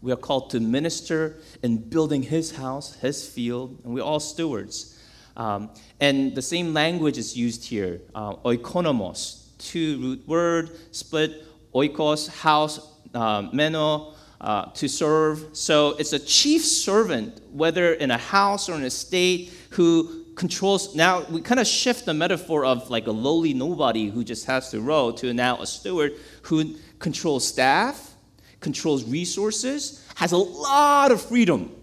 We 0.00 0.12
are 0.12 0.16
called 0.16 0.50
to 0.50 0.61
minister 0.61 1.38
in 1.62 1.78
building 1.78 2.23
His 2.23 2.56
house, 2.56 2.95
His 2.95 3.28
field, 3.28 3.80
and 3.85 3.92
we're 3.92 4.04
all 4.04 4.21
stewards. 4.21 4.99
Um, 5.37 5.71
and 6.00 6.35
the 6.35 6.42
same 6.42 6.73
language 6.73 7.18
is 7.18 7.37
used 7.37 7.64
here, 7.64 8.00
uh, 8.14 8.37
oikonomos, 8.37 9.49
two 9.59 10.00
root 10.00 10.28
word, 10.28 10.71
split, 10.92 11.45
oikos, 11.75 12.28
house, 12.28 12.80
uh, 13.12 13.49
meno, 13.52 14.14
uh, 14.40 14.66
to 14.66 14.88
serve. 14.88 15.56
So 15.56 15.97
it's 15.99 16.12
a 16.12 16.18
chief 16.18 16.64
servant, 16.64 17.40
whether 17.52 17.95
in 17.95 18.11
a 18.11 18.18
house 18.18 18.68
or 18.68 18.76
in 18.76 18.85
a 18.85 18.90
state, 18.90 19.52
who 19.71 20.25
controls. 20.37 20.95
Now 20.95 21.25
we 21.25 21.40
kind 21.40 21.59
of 21.59 21.66
shift 21.66 22.05
the 22.05 22.14
metaphor 22.14 22.64
of 22.64 22.88
like 22.90 23.07
a 23.07 23.11
lowly 23.11 23.55
nobody 23.55 24.09
who 24.09 24.23
just 24.23 24.47
has 24.47 24.71
to 24.71 24.81
row 24.81 25.11
to 25.12 25.35
now 25.35 25.61
a 25.61 25.66
steward 25.66 26.12
who 26.43 26.76
controls 26.99 27.49
staff, 27.49 28.14
controls 28.61 29.05
resources, 29.05 30.07
has 30.14 30.33
a 30.33 30.37
lot 30.37 31.11
of 31.11 31.21
freedom 31.21 31.75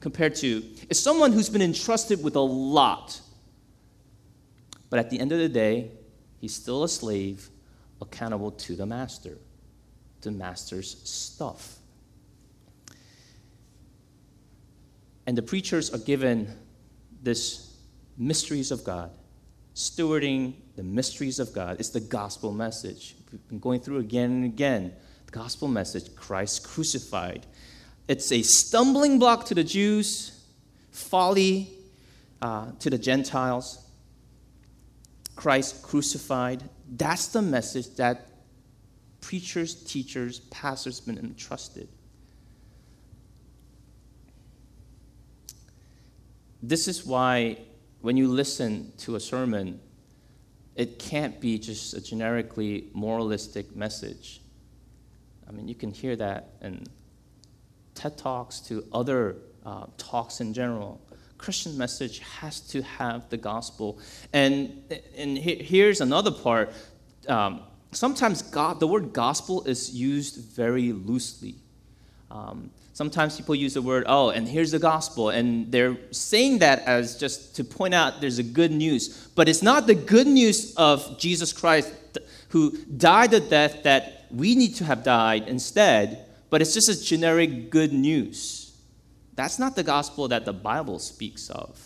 compared 0.00 0.34
to 0.36 0.62
is 0.90 1.00
someone 1.00 1.32
who's 1.32 1.48
been 1.48 1.62
entrusted 1.62 2.22
with 2.22 2.36
a 2.36 2.40
lot. 2.40 3.20
But 4.90 4.98
at 4.98 5.10
the 5.10 5.20
end 5.20 5.32
of 5.32 5.38
the 5.38 5.48
day, 5.48 5.92
he's 6.40 6.54
still 6.54 6.82
a 6.84 6.88
slave 6.88 7.48
accountable 8.00 8.50
to 8.52 8.76
the 8.76 8.86
master, 8.86 9.38
the 10.22 10.30
master's 10.30 10.96
stuff. 11.08 11.76
And 15.26 15.36
the 15.36 15.42
preachers 15.42 15.92
are 15.92 15.98
given 15.98 16.56
this 17.28 17.76
mysteries 18.16 18.70
of 18.70 18.82
God, 18.84 19.10
stewarding 19.74 20.54
the 20.76 20.82
mysteries 20.82 21.38
of 21.38 21.52
God. 21.52 21.78
It's 21.78 21.90
the 21.90 22.00
gospel 22.00 22.52
message. 22.52 23.14
We've 23.30 23.46
been 23.48 23.58
going 23.58 23.80
through 23.80 23.98
again 23.98 24.30
and 24.30 24.44
again. 24.44 24.94
The 25.26 25.32
gospel 25.32 25.68
message 25.68 26.14
Christ 26.16 26.66
crucified. 26.66 27.46
It's 28.08 28.32
a 28.32 28.40
stumbling 28.42 29.18
block 29.18 29.44
to 29.46 29.54
the 29.54 29.62
Jews, 29.62 30.42
folly 30.90 31.70
uh, 32.40 32.72
to 32.78 32.88
the 32.88 32.96
Gentiles. 32.96 33.84
Christ 35.36 35.82
crucified. 35.82 36.62
That's 36.90 37.28
the 37.28 37.42
message 37.42 37.94
that 37.96 38.26
preachers, 39.20 39.74
teachers, 39.74 40.40
pastors 40.40 40.98
have 40.98 41.06
been 41.06 41.22
entrusted. 41.22 41.88
This 46.62 46.88
is 46.88 47.06
why 47.06 47.58
when 48.00 48.16
you 48.16 48.28
listen 48.28 48.92
to 48.98 49.16
a 49.16 49.20
sermon, 49.20 49.80
it 50.74 50.98
can't 50.98 51.40
be 51.40 51.58
just 51.58 51.94
a 51.94 52.00
generically 52.00 52.88
moralistic 52.92 53.74
message. 53.74 54.40
I 55.48 55.52
mean, 55.52 55.66
you 55.66 55.74
can 55.74 55.90
hear 55.90 56.14
that 56.16 56.50
in 56.60 56.86
TED 57.94 58.16
Talks 58.16 58.60
to 58.60 58.84
other 58.92 59.36
uh, 59.66 59.86
talks 59.96 60.40
in 60.40 60.54
general. 60.54 61.00
Christian 61.36 61.76
message 61.78 62.20
has 62.20 62.60
to 62.60 62.82
have 62.82 63.28
the 63.28 63.36
gospel. 63.36 63.98
And, 64.32 64.82
and 65.16 65.38
he, 65.38 65.56
here's 65.56 66.00
another 66.00 66.30
part. 66.30 66.72
Um, 67.28 67.60
sometimes 67.92 68.42
God, 68.42 68.80
the 68.80 68.86
word 68.86 69.12
gospel 69.12 69.64
is 69.64 69.94
used 69.94 70.36
very 70.54 70.92
loosely. 70.92 71.56
Um, 72.30 72.70
sometimes 72.98 73.36
people 73.36 73.54
use 73.54 73.74
the 73.74 73.80
word, 73.80 74.02
oh, 74.08 74.30
and 74.30 74.48
here's 74.48 74.72
the 74.72 74.78
gospel. 74.80 75.30
And 75.30 75.70
they're 75.70 75.96
saying 76.10 76.58
that 76.58 76.80
as 76.80 77.16
just 77.16 77.54
to 77.54 77.62
point 77.62 77.94
out 77.94 78.20
there's 78.20 78.40
a 78.40 78.42
good 78.42 78.72
news. 78.72 79.28
But 79.36 79.48
it's 79.48 79.62
not 79.62 79.86
the 79.86 79.94
good 79.94 80.26
news 80.26 80.74
of 80.74 81.16
Jesus 81.16 81.52
Christ 81.52 81.92
who 82.48 82.76
died 82.96 83.30
the 83.30 83.38
death 83.38 83.84
that 83.84 84.26
we 84.32 84.56
need 84.56 84.74
to 84.76 84.84
have 84.84 85.04
died 85.04 85.46
instead, 85.46 86.26
but 86.50 86.60
it's 86.60 86.74
just 86.74 86.88
a 86.88 87.00
generic 87.00 87.70
good 87.70 87.92
news. 87.92 88.76
That's 89.36 89.60
not 89.60 89.76
the 89.76 89.84
gospel 89.84 90.26
that 90.26 90.44
the 90.44 90.52
Bible 90.52 90.98
speaks 90.98 91.50
of. 91.50 91.78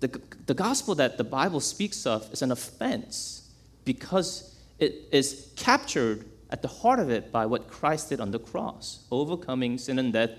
The, 0.00 0.08
the 0.46 0.54
gospel 0.54 0.94
that 0.94 1.18
the 1.18 1.24
Bible 1.24 1.60
speaks 1.60 2.06
of 2.06 2.32
is 2.32 2.40
an 2.40 2.50
offense 2.50 3.46
because 3.84 4.56
it 4.78 5.06
is 5.12 5.52
captured 5.56 6.24
at 6.50 6.62
the 6.62 6.68
heart 6.68 6.98
of 6.98 7.10
it 7.10 7.30
by 7.30 7.46
what 7.46 7.68
Christ 7.68 8.08
did 8.08 8.20
on 8.20 8.30
the 8.30 8.38
cross, 8.38 9.04
overcoming 9.10 9.78
sin 9.78 9.98
and 9.98 10.12
death 10.12 10.30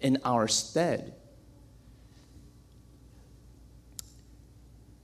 in 0.00 0.18
our 0.24 0.46
stead. 0.48 1.14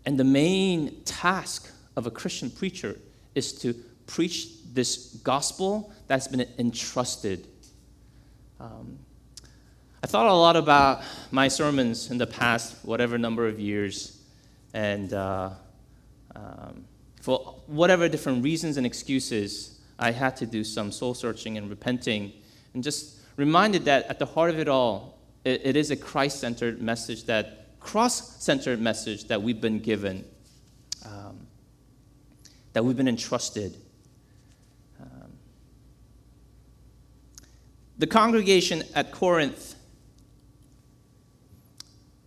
And 0.04 0.18
the 0.18 0.24
main 0.24 1.02
task 1.04 1.70
of 1.96 2.06
a 2.06 2.10
Christian 2.10 2.50
preacher 2.50 2.98
is 3.34 3.52
to 3.60 3.74
preach 4.06 4.48
this 4.72 5.14
gospel 5.22 5.92
that's 6.06 6.28
been 6.28 6.46
entrusted. 6.58 7.46
Um, 8.60 8.98
I 10.02 10.06
thought 10.06 10.26
a 10.26 10.32
lot 10.32 10.56
about 10.56 11.02
my 11.30 11.48
sermons 11.48 12.10
in 12.10 12.18
the 12.18 12.26
past, 12.26 12.76
whatever 12.84 13.18
number 13.18 13.46
of 13.46 13.58
years, 13.58 14.22
and 14.72 15.12
uh, 15.12 15.50
um, 16.34 16.84
for 17.20 17.56
whatever 17.66 18.08
different 18.08 18.44
reasons 18.44 18.76
and 18.76 18.86
excuses, 18.86 19.77
I 19.98 20.12
had 20.12 20.36
to 20.36 20.46
do 20.46 20.62
some 20.62 20.92
soul 20.92 21.14
searching 21.14 21.58
and 21.58 21.68
repenting, 21.68 22.32
and 22.74 22.82
just 22.84 23.18
reminded 23.36 23.84
that 23.86 24.06
at 24.06 24.18
the 24.18 24.26
heart 24.26 24.50
of 24.50 24.58
it 24.58 24.68
all, 24.68 25.18
it, 25.44 25.62
it 25.64 25.76
is 25.76 25.90
a 25.90 25.96
Christ 25.96 26.40
centered 26.40 26.80
message, 26.80 27.24
that 27.24 27.78
cross 27.80 28.42
centered 28.42 28.80
message 28.80 29.24
that 29.24 29.42
we've 29.42 29.60
been 29.60 29.80
given, 29.80 30.24
um, 31.04 31.46
that 32.72 32.84
we've 32.84 32.96
been 32.96 33.08
entrusted. 33.08 33.76
Um, 35.00 35.32
the 37.98 38.06
congregation 38.06 38.82
at 38.94 39.10
Corinth, 39.10 39.74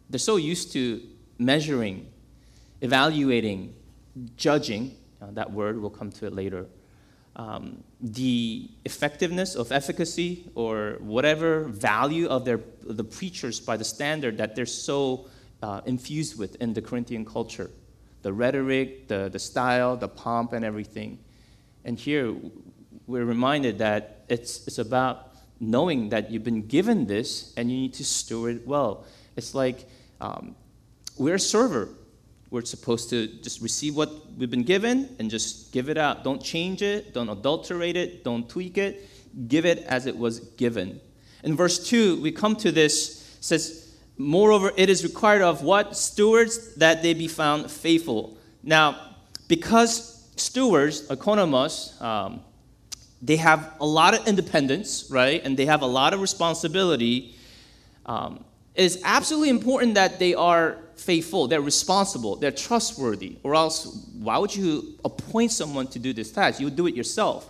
they're 0.09 0.19
so 0.19 0.35
used 0.35 0.73
to 0.73 1.01
measuring, 1.37 2.07
evaluating, 2.81 3.73
judging, 4.35 4.95
uh, 5.21 5.27
that 5.31 5.51
word, 5.51 5.79
we'll 5.79 5.89
come 5.89 6.11
to 6.11 6.25
it 6.25 6.33
later, 6.33 6.65
um, 7.41 7.83
the 8.01 8.69
effectiveness 8.85 9.55
of 9.55 9.71
efficacy 9.71 10.43
or 10.53 10.97
whatever 10.99 11.63
value 11.63 12.27
of 12.27 12.45
their, 12.45 12.59
the 12.83 13.03
preachers 13.03 13.59
by 13.59 13.77
the 13.77 13.83
standard 13.83 14.37
that 14.37 14.55
they're 14.55 14.65
so 14.65 15.25
uh, 15.63 15.81
infused 15.85 16.37
with 16.37 16.55
in 16.61 16.73
the 16.73 16.81
Corinthian 16.81 17.25
culture 17.25 17.69
the 18.21 18.31
rhetoric, 18.31 19.07
the, 19.07 19.29
the 19.31 19.39
style, 19.39 19.97
the 19.97 20.07
pomp, 20.07 20.53
and 20.53 20.63
everything. 20.63 21.17
And 21.83 21.97
here 21.97 22.35
we're 23.07 23.25
reminded 23.25 23.79
that 23.79 24.25
it's, 24.29 24.67
it's 24.67 24.77
about 24.77 25.31
knowing 25.59 26.09
that 26.09 26.29
you've 26.29 26.43
been 26.43 26.67
given 26.67 27.07
this 27.07 27.51
and 27.57 27.71
you 27.71 27.77
need 27.77 27.95
to 27.95 28.05
steward 28.05 28.57
it 28.57 28.67
well. 28.67 29.05
It's 29.35 29.55
like 29.55 29.89
um, 30.19 30.55
we're 31.17 31.35
a 31.35 31.39
server 31.39 31.89
we're 32.51 32.65
supposed 32.65 33.09
to 33.09 33.27
just 33.27 33.61
receive 33.61 33.95
what 33.95 34.11
we've 34.37 34.51
been 34.51 34.63
given 34.63 35.15
and 35.19 35.31
just 35.31 35.71
give 35.71 35.89
it 35.89 35.97
out. 35.97 36.23
Don't 36.25 36.43
change 36.43 36.81
it, 36.81 37.13
don't 37.13 37.29
adulterate 37.29 37.95
it, 37.95 38.25
don't 38.25 38.47
tweak 38.47 38.77
it. 38.77 39.09
Give 39.47 39.65
it 39.65 39.79
as 39.87 40.05
it 40.05 40.17
was 40.17 40.41
given. 40.41 40.99
In 41.43 41.55
verse 41.55 41.87
2, 41.87 42.21
we 42.21 42.33
come 42.33 42.57
to 42.57 42.71
this 42.71 43.21
says, 43.39 43.95
Moreover, 44.17 44.71
it 44.75 44.89
is 44.89 45.03
required 45.03 45.41
of 45.41 45.63
what? 45.63 45.95
Stewards 45.95 46.75
that 46.75 47.01
they 47.01 47.13
be 47.13 47.27
found 47.27 47.71
faithful. 47.71 48.37
Now, 48.61 49.15
because 49.47 50.29
stewards, 50.35 51.07
oikonomos, 51.07 51.99
um, 52.01 52.41
they 53.21 53.37
have 53.37 53.73
a 53.79 53.85
lot 53.85 54.13
of 54.13 54.27
independence, 54.27 55.07
right? 55.09 55.41
And 55.43 55.57
they 55.57 55.65
have 55.65 55.81
a 55.81 55.87
lot 55.87 56.13
of 56.13 56.19
responsibility. 56.19 57.35
Um, 58.05 58.43
it 58.75 58.83
is 58.83 59.01
absolutely 59.03 59.49
important 59.49 59.95
that 59.95 60.19
they 60.19 60.35
are 60.35 60.77
faithful, 61.01 61.47
they're 61.47 61.61
responsible, 61.61 62.35
they're 62.35 62.51
trustworthy, 62.51 63.37
or 63.43 63.55
else 63.55 63.85
why 64.19 64.37
would 64.37 64.55
you 64.55 64.97
appoint 65.03 65.51
someone 65.51 65.87
to 65.87 65.99
do 65.99 66.13
this 66.13 66.31
task? 66.31 66.59
You 66.59 66.67
would 66.67 66.75
do 66.75 66.87
it 66.87 66.95
yourself. 66.95 67.49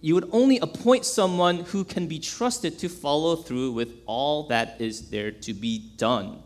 You 0.00 0.14
would 0.14 0.28
only 0.32 0.58
appoint 0.58 1.04
someone 1.04 1.58
who 1.58 1.84
can 1.84 2.06
be 2.06 2.18
trusted 2.18 2.78
to 2.78 2.88
follow 2.88 3.36
through 3.36 3.72
with 3.72 3.94
all 4.06 4.48
that 4.48 4.80
is 4.80 5.10
there 5.10 5.30
to 5.30 5.52
be 5.52 5.90
done. 5.96 6.42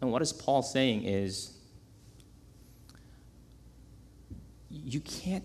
And 0.00 0.10
what 0.10 0.22
is 0.22 0.32
Paul 0.32 0.62
saying 0.62 1.04
is, 1.04 1.56
you 4.70 5.00
can't 5.00 5.44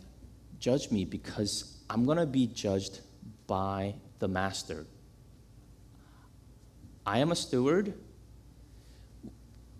judge 0.59 0.89
me 0.89 1.05
because 1.05 1.77
I'm 1.89 2.05
going 2.05 2.17
to 2.17 2.25
be 2.25 2.47
judged 2.47 3.01
by 3.45 3.95
the 4.19 4.27
master. 4.27 4.85
I 7.05 7.19
am 7.19 7.31
a 7.31 7.35
steward. 7.35 7.93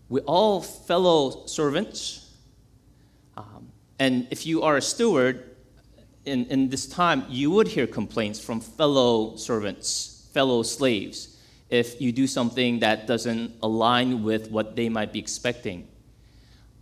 We're 0.09 0.23
all 0.23 0.61
fellow 0.61 1.45
servants. 1.47 2.33
Um, 3.35 3.69
and 3.99 4.27
if 4.31 4.45
you 4.45 4.63
are 4.63 4.77
a 4.77 4.81
steward, 4.81 5.55
in, 6.25 6.45
in 6.47 6.69
this 6.69 6.87
time, 6.87 7.25
you 7.29 7.51
would 7.51 7.67
hear 7.67 7.87
complaints 7.87 8.39
from 8.39 8.59
fellow 8.59 9.35
servants, 9.35 10.29
fellow 10.33 10.63
slaves, 10.63 11.37
if 11.69 11.99
you 11.99 12.11
do 12.11 12.27
something 12.27 12.79
that 12.79 13.07
doesn't 13.07 13.53
align 13.61 14.23
with 14.23 14.49
what 14.49 14.75
they 14.75 14.87
might 14.87 15.11
be 15.11 15.19
expecting. 15.19 15.87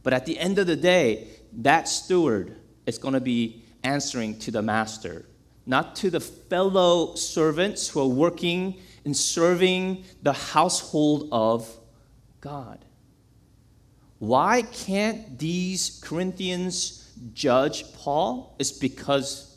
But 0.04 0.14
at 0.14 0.28
the 0.28 0.38
end 0.38 0.60
of 0.60 0.68
the 0.68 0.76
day, 0.76 1.28
that 1.54 1.88
steward 1.88 2.58
is 2.86 3.00
going 3.00 3.16
to 3.16 3.20
be 3.22 3.64
answering 3.84 4.38
to 4.40 4.52
the 4.52 4.62
master, 4.62 5.26
not 5.66 5.96
to 5.98 6.12
the 6.12 6.20
fellow 6.20 7.16
servants 7.16 7.88
who 7.90 8.02
are 8.02 8.08
working 8.08 8.80
in 9.04 9.16
serving 9.16 10.04
the 10.22 10.34
household 10.34 11.30
of 11.32 11.68
God. 12.40 12.85
Why 14.26 14.64
can't 14.64 15.38
these 15.38 16.02
Corinthians 16.04 17.08
judge 17.34 17.94
Paul? 17.94 18.56
It's 18.58 18.72
because 18.72 19.56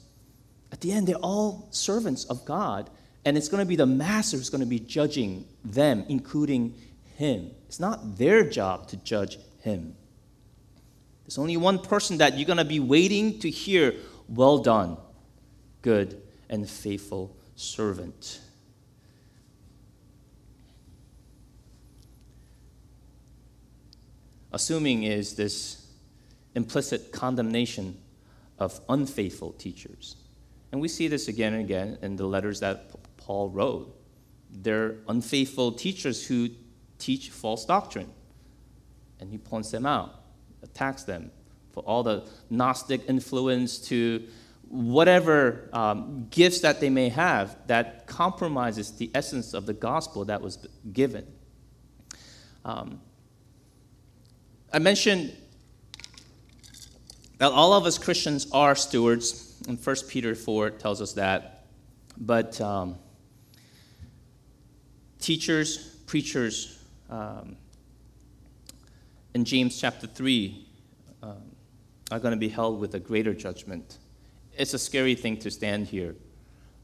at 0.71 0.83
the 0.83 0.93
end, 0.93 1.07
they're 1.07 1.17
all 1.17 1.69
servants 1.71 2.25
of 2.27 2.45
God, 2.45 2.91
and 3.25 3.39
it's 3.39 3.49
going 3.49 3.63
to 3.63 3.67
be 3.67 3.77
the 3.77 3.87
master 3.87 4.37
who's 4.37 4.51
going 4.51 4.61
to 4.61 4.67
be 4.67 4.79
judging 4.79 5.47
them, 5.65 6.05
including 6.11 6.75
him. 7.17 7.51
It's 7.67 7.81
not 7.81 8.19
their 8.19 8.45
job 8.45 8.89
to 8.89 8.99
judge 8.99 9.39
him. 9.63 9.97
There's 11.25 11.39
only 11.39 11.57
one 11.57 11.79
person 11.79 12.19
that 12.19 12.37
you're 12.37 12.47
going 12.47 12.59
to 12.59 12.65
be 12.65 12.81
waiting 12.81 13.39
to 13.41 13.49
hear, 13.49 13.95
Well 14.29 14.59
done, 14.59 14.99
good 15.81 16.21
and 16.51 16.69
faithful 16.69 17.35
servant. 17.57 18.41
Assuming 24.53 25.05
is 25.05 25.35
this 25.35 25.87
implicit 26.55 27.13
condemnation 27.13 27.97
of 28.59 28.81
unfaithful 28.89 29.53
teachers. 29.53 30.17
And 30.73 30.81
we 30.81 30.89
see 30.89 31.09
this 31.09 31.29
again 31.29 31.55
and 31.55 31.65
again 31.65 31.99
in 32.03 32.17
the 32.17 32.27
letters 32.27 32.61
that 32.61 32.91
Paul 33.17 33.49
wrote. 33.51 33.95
They're 34.51 34.97
unfaithful 35.09 35.73
teachers 35.73 36.27
who 36.27 36.51
teach 36.99 37.31
false 37.31 37.65
doctrine. 37.65 38.11
And 39.21 39.31
he 39.31 39.39
points 39.39 39.71
them 39.71 39.87
out, 39.87 40.15
attacks 40.63 41.05
them 41.05 41.31
for 41.73 41.83
all 41.85 42.03
the 42.03 42.29
Gnostic 42.51 43.03
influence 43.09 43.79
to 43.89 44.27
whatever 44.69 45.69
um, 45.73 46.27
gifts 46.31 46.61
that 46.61 46.81
they 46.81 46.91
may 46.91 47.09
have 47.09 47.57
that 47.67 48.07
compromises 48.07 48.93
the 48.93 49.11
essence 49.15 49.55
of 49.55 49.67
the 49.67 49.73
gospel 49.73 50.25
that 50.27 50.43
was 50.43 50.59
given. 50.93 51.27
Um, 52.65 53.01
I 54.71 54.79
mentioned 54.79 55.35
that 57.39 57.53
all 57.53 57.73
of 57.73 57.87
us 57.87 57.97
Christians 57.97 58.47
are 58.53 58.75
stewards, 58.75 59.63
and 59.67 59.79
1 59.83 59.97
Peter 60.09 60.35
4 60.35 60.71
tells 60.71 61.01
us 61.01 61.15
that. 61.15 61.65
But 62.19 62.61
um, 62.61 62.97
teachers, 65.21 65.79
preachers, 66.07 66.79
um, 67.09 67.57
in 69.33 69.45
James 69.45 69.81
chapter 69.81 70.07
3, 70.07 70.67
um, 71.23 71.37
are 72.11 72.19
going 72.19 72.33
to 72.33 72.39
be 72.39 72.49
held 72.49 72.79
with 72.79 72.95
a 72.95 73.01
greater 73.01 73.33
judgment. 73.33 73.99
It's 74.57 74.75
a 74.75 74.79
scary 74.79 75.15
thing 75.15 75.39
to 75.39 75.51
stand 75.51 75.87
here 75.87 76.15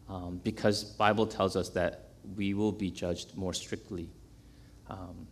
um, 0.08 0.40
because 0.42 0.84
Bible 0.84 1.26
tells 1.26 1.54
us 1.54 1.68
that 1.70 2.08
we 2.36 2.54
will 2.54 2.72
be 2.72 2.90
judged 2.90 3.36
more 3.36 3.52
strictly. 3.52 4.08
Um, 4.88 5.26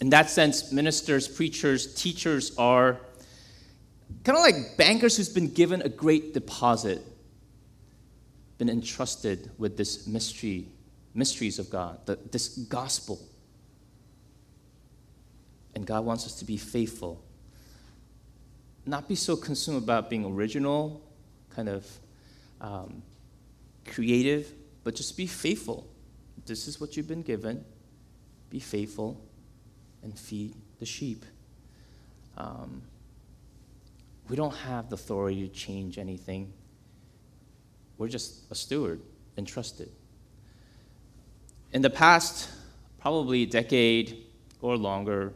in 0.00 0.10
that 0.10 0.28
sense, 0.30 0.72
ministers, 0.72 1.26
preachers, 1.26 1.94
teachers 1.94 2.56
are 2.58 3.00
kind 4.24 4.36
of 4.36 4.44
like 4.44 4.76
bankers 4.76 5.16
who's 5.16 5.28
been 5.28 5.52
given 5.52 5.80
a 5.82 5.88
great 5.88 6.34
deposit, 6.34 7.02
been 8.58 8.68
entrusted 8.68 9.50
with 9.58 9.76
this 9.76 10.06
mystery, 10.06 10.68
mysteries 11.14 11.58
of 11.58 11.70
God, 11.70 12.04
the, 12.06 12.18
this 12.30 12.48
gospel. 12.48 13.20
And 15.74 15.86
God 15.86 16.04
wants 16.04 16.26
us 16.26 16.34
to 16.36 16.44
be 16.44 16.56
faithful. 16.56 17.22
Not 18.84 19.08
be 19.08 19.14
so 19.14 19.34
consumed 19.36 19.82
about 19.82 20.10
being 20.10 20.24
original, 20.24 21.02
kind 21.50 21.68
of 21.68 21.86
um, 22.60 23.02
creative, 23.86 24.52
but 24.84 24.94
just 24.94 25.16
be 25.16 25.26
faithful. 25.26 25.86
This 26.44 26.68
is 26.68 26.80
what 26.80 26.96
you've 26.96 27.08
been 27.08 27.22
given. 27.22 27.64
Be 28.50 28.60
faithful 28.60 29.25
and 30.06 30.16
feed 30.16 30.54
the 30.78 30.86
sheep. 30.86 31.24
Um, 32.36 32.80
we 34.28 34.36
don't 34.36 34.54
have 34.54 34.88
the 34.88 34.94
authority 34.94 35.48
to 35.48 35.52
change 35.52 35.98
anything. 35.98 36.52
We're 37.98 38.06
just 38.08 38.48
a 38.52 38.54
steward 38.54 39.00
entrusted. 39.36 39.90
in 41.72 41.82
the 41.82 41.90
past, 41.90 42.48
probably 43.00 43.42
a 43.42 43.46
decade 43.46 44.24
or 44.62 44.76
longer, 44.76 45.32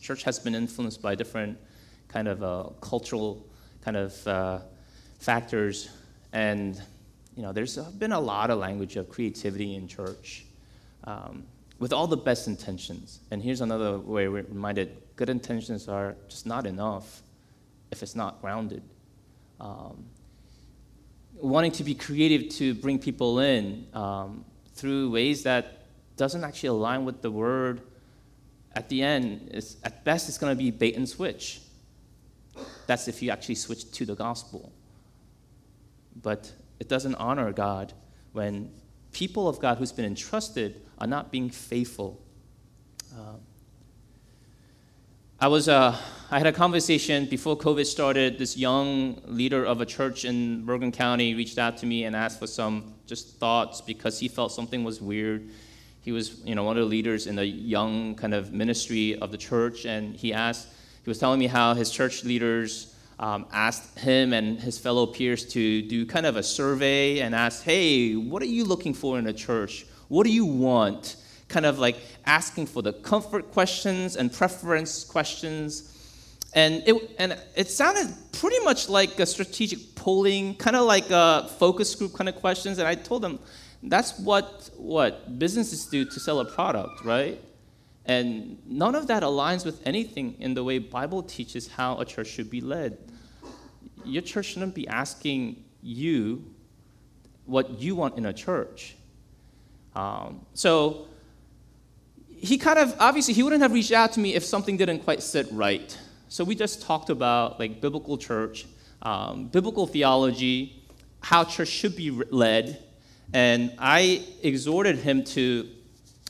church 0.00 0.22
has 0.22 0.38
been 0.38 0.54
influenced 0.54 1.02
by 1.02 1.16
different 1.16 1.58
kind 2.06 2.28
of 2.28 2.42
uh, 2.44 2.70
cultural 2.80 3.44
kind 3.84 3.96
of 3.96 4.26
uh, 4.28 4.60
factors, 5.18 5.90
and 6.32 6.80
you 7.36 7.42
know, 7.42 7.52
there's 7.52 7.76
been 7.76 8.12
a 8.12 8.20
lot 8.20 8.50
of 8.50 8.58
language 8.60 8.94
of 8.96 9.08
creativity 9.08 9.74
in 9.74 9.88
church, 9.88 10.44
um, 11.04 11.42
with 11.78 11.92
all 11.92 12.06
the 12.06 12.16
best 12.16 12.46
intentions. 12.46 13.20
And 13.30 13.42
here's 13.42 13.60
another 13.60 13.98
way 13.98 14.28
we're 14.28 14.42
reminded: 14.42 14.96
good 15.16 15.30
intentions 15.30 15.88
are 15.88 16.16
just 16.28 16.46
not 16.46 16.66
enough 16.66 17.22
if 17.90 18.02
it's 18.02 18.14
not 18.16 18.40
grounded. 18.40 18.82
Um, 19.60 20.04
wanting 21.34 21.72
to 21.72 21.84
be 21.84 21.94
creative 21.94 22.48
to 22.48 22.74
bring 22.74 22.98
people 22.98 23.40
in 23.40 23.86
um, 23.92 24.44
through 24.74 25.10
ways 25.10 25.42
that 25.42 25.84
doesn't 26.16 26.44
actually 26.44 26.68
align 26.68 27.04
with 27.04 27.22
the 27.22 27.30
word 27.30 27.80
at 28.74 28.88
the 28.88 29.02
end 29.02 29.50
is 29.52 29.76
at 29.84 30.04
best 30.04 30.28
it's 30.28 30.38
going 30.38 30.52
to 30.52 30.56
be 30.56 30.70
bait 30.70 30.96
and 30.96 31.08
switch 31.08 31.60
that's 32.86 33.08
if 33.08 33.22
you 33.22 33.30
actually 33.30 33.54
switch 33.54 33.90
to 33.90 34.04
the 34.04 34.14
gospel 34.14 34.72
but 36.22 36.52
it 36.80 36.88
doesn't 36.88 37.14
honor 37.16 37.52
god 37.52 37.92
when 38.32 38.70
people 39.14 39.48
of 39.48 39.58
god 39.60 39.78
who's 39.78 39.92
been 39.92 40.04
entrusted 40.04 40.82
are 40.98 41.06
not 41.06 41.32
being 41.32 41.48
faithful 41.48 42.20
um, 43.16 43.40
I 45.40 45.48
was 45.48 45.68
uh, 45.68 45.94
I 46.30 46.38
had 46.38 46.46
a 46.46 46.52
conversation 46.52 47.26
before 47.26 47.54
COVID 47.56 47.84
started. 47.84 48.38
This 48.38 48.56
young 48.56 49.20
leader 49.26 49.64
of 49.64 49.80
a 49.80 49.84
church 49.84 50.24
in 50.24 50.64
Bergen 50.64 50.90
County 50.90 51.34
reached 51.34 51.58
out 51.58 51.76
to 51.78 51.86
me 51.86 52.04
and 52.04 52.16
asked 52.16 52.38
for 52.38 52.46
some 52.46 52.94
just 53.06 53.38
thoughts 53.38 53.80
because 53.80 54.18
he 54.18 54.28
felt 54.28 54.52
something 54.52 54.84
was 54.84 55.02
weird. 55.02 55.50
He 56.00 56.12
was, 56.12 56.40
you 56.44 56.54
know, 56.54 56.62
one 56.62 56.78
of 56.78 56.84
the 56.84 56.88
leaders 56.88 57.26
in 57.26 57.36
the 57.36 57.44
young 57.44 58.14
kind 58.14 58.32
of 58.32 58.52
ministry 58.52 59.18
of 59.18 59.32
the 59.32 59.36
church, 59.36 59.84
and 59.84 60.16
he 60.16 60.32
asked. 60.32 60.68
He 61.02 61.10
was 61.10 61.18
telling 61.18 61.40
me 61.40 61.46
how 61.46 61.74
his 61.74 61.90
church 61.90 62.24
leaders 62.24 62.93
um, 63.18 63.46
asked 63.52 63.98
him 63.98 64.32
and 64.32 64.60
his 64.60 64.78
fellow 64.78 65.06
peers 65.06 65.44
to 65.46 65.82
do 65.82 66.06
kind 66.06 66.26
of 66.26 66.36
a 66.36 66.42
survey 66.42 67.20
and 67.20 67.34
ask, 67.34 67.62
"Hey, 67.62 68.14
what 68.14 68.42
are 68.42 68.46
you 68.46 68.64
looking 68.64 68.94
for 68.94 69.18
in 69.18 69.26
a 69.26 69.32
church? 69.32 69.86
What 70.08 70.24
do 70.24 70.32
you 70.32 70.44
want?" 70.44 71.16
kind 71.48 71.66
of 71.66 71.78
like 71.78 71.96
asking 72.26 72.66
for 72.66 72.82
the 72.82 72.92
comfort 72.92 73.52
questions 73.52 74.16
and 74.16 74.32
preference 74.32 75.04
questions. 75.04 75.90
And 76.54 76.82
it, 76.86 76.94
and 77.18 77.38
it 77.56 77.70
sounded 77.70 78.14
pretty 78.32 78.60
much 78.60 78.88
like 78.88 79.18
a 79.20 79.26
strategic 79.26 79.94
polling, 79.94 80.54
kind 80.56 80.76
of 80.76 80.84
like 80.86 81.10
a 81.10 81.48
focus 81.58 81.94
group 81.94 82.14
kind 82.14 82.28
of 82.28 82.36
questions. 82.36 82.78
And 82.78 82.86
I 82.86 82.94
told 82.94 83.22
them 83.22 83.38
that's 83.82 84.18
what, 84.18 84.70
what 84.76 85.38
businesses 85.38 85.86
do 85.86 86.04
to 86.04 86.20
sell 86.20 86.40
a 86.40 86.44
product, 86.44 87.04
right? 87.04 87.40
And 88.06 88.58
none 88.66 88.94
of 88.94 89.06
that 89.06 89.22
aligns 89.22 89.64
with 89.64 89.86
anything 89.86 90.36
in 90.38 90.54
the 90.54 90.62
way 90.62 90.78
Bible 90.78 91.22
teaches 91.22 91.68
how 91.68 91.98
a 91.98 92.04
church 92.04 92.28
should 92.28 92.50
be 92.50 92.60
led. 92.60 92.98
Your 94.04 94.22
church 94.22 94.46
shouldn't 94.46 94.74
be 94.74 94.86
asking 94.86 95.64
you 95.82 96.44
what 97.46 97.78
you 97.78 97.94
want 97.96 98.18
in 98.18 98.26
a 98.26 98.32
church. 98.32 98.96
Um, 99.94 100.44
so 100.54 101.06
he 102.28 102.58
kind 102.58 102.78
of 102.78 102.94
obviously 102.98 103.32
he 103.32 103.42
wouldn't 103.42 103.62
have 103.62 103.72
reached 103.72 103.92
out 103.92 104.12
to 104.12 104.20
me 104.20 104.34
if 104.34 104.44
something 104.44 104.76
didn't 104.76 105.00
quite 105.00 105.22
sit 105.22 105.46
right. 105.50 105.96
So 106.28 106.44
we 106.44 106.54
just 106.54 106.82
talked 106.82 107.10
about 107.10 107.58
like 107.58 107.80
biblical 107.80 108.18
church, 108.18 108.66
um, 109.02 109.46
biblical 109.46 109.86
theology, 109.86 110.82
how 111.20 111.44
church 111.44 111.68
should 111.68 111.96
be 111.96 112.10
led, 112.10 112.82
and 113.32 113.72
I 113.78 114.24
exhorted 114.42 114.98
him 114.98 115.24
to, 115.24 115.68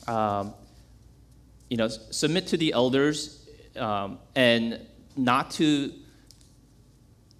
um, 0.07 0.53
you 1.75 1.77
know, 1.77 1.89
submit 1.89 2.47
to 2.47 2.55
the 2.55 2.71
elders 2.71 3.49
um, 3.75 4.17
and 4.33 4.79
not 5.17 5.51
to 5.51 5.91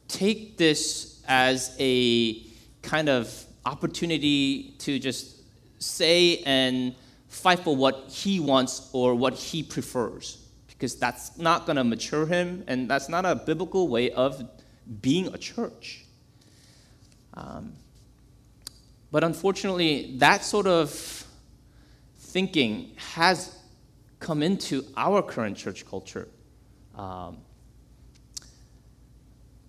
take 0.10 0.58
this 0.58 1.24
as 1.26 1.74
a 1.80 2.43
kind 2.82 3.08
of 3.08 3.45
opportunity 3.65 4.76
to 4.80 5.00
just 5.00 5.41
say 5.80 6.39
and 6.45 6.93
fight 7.30 7.60
for 7.60 7.78
what 7.78 8.10
he 8.10 8.41
wants 8.41 8.89
or 8.91 9.15
what 9.15 9.36
he 9.36 9.63
prefers, 9.63 10.45
because 10.67 10.98
that's 10.98 11.38
not 11.38 11.65
going 11.65 11.78
to 11.78 11.86
mature 11.86 12.26
him, 12.26 12.65
and 12.67 12.89
that's 12.89 13.08
not 13.08 13.26
a 13.26 13.38
biblical 13.38 13.88
way 13.88 14.12
of 14.12 14.43
being 15.02 15.34
a 15.34 15.38
church. 15.38 16.04
Um, 17.36 17.71
but 19.13 19.24
unfortunately, 19.24 20.17
that 20.17 20.43
sort 20.43 20.67
of 20.67 20.89
thinking 22.19 22.91
has 23.13 23.58
come 24.19 24.41
into 24.43 24.84
our 24.95 25.21
current 25.21 25.58
church 25.58 25.86
culture. 25.86 26.28
Um, 26.95 27.38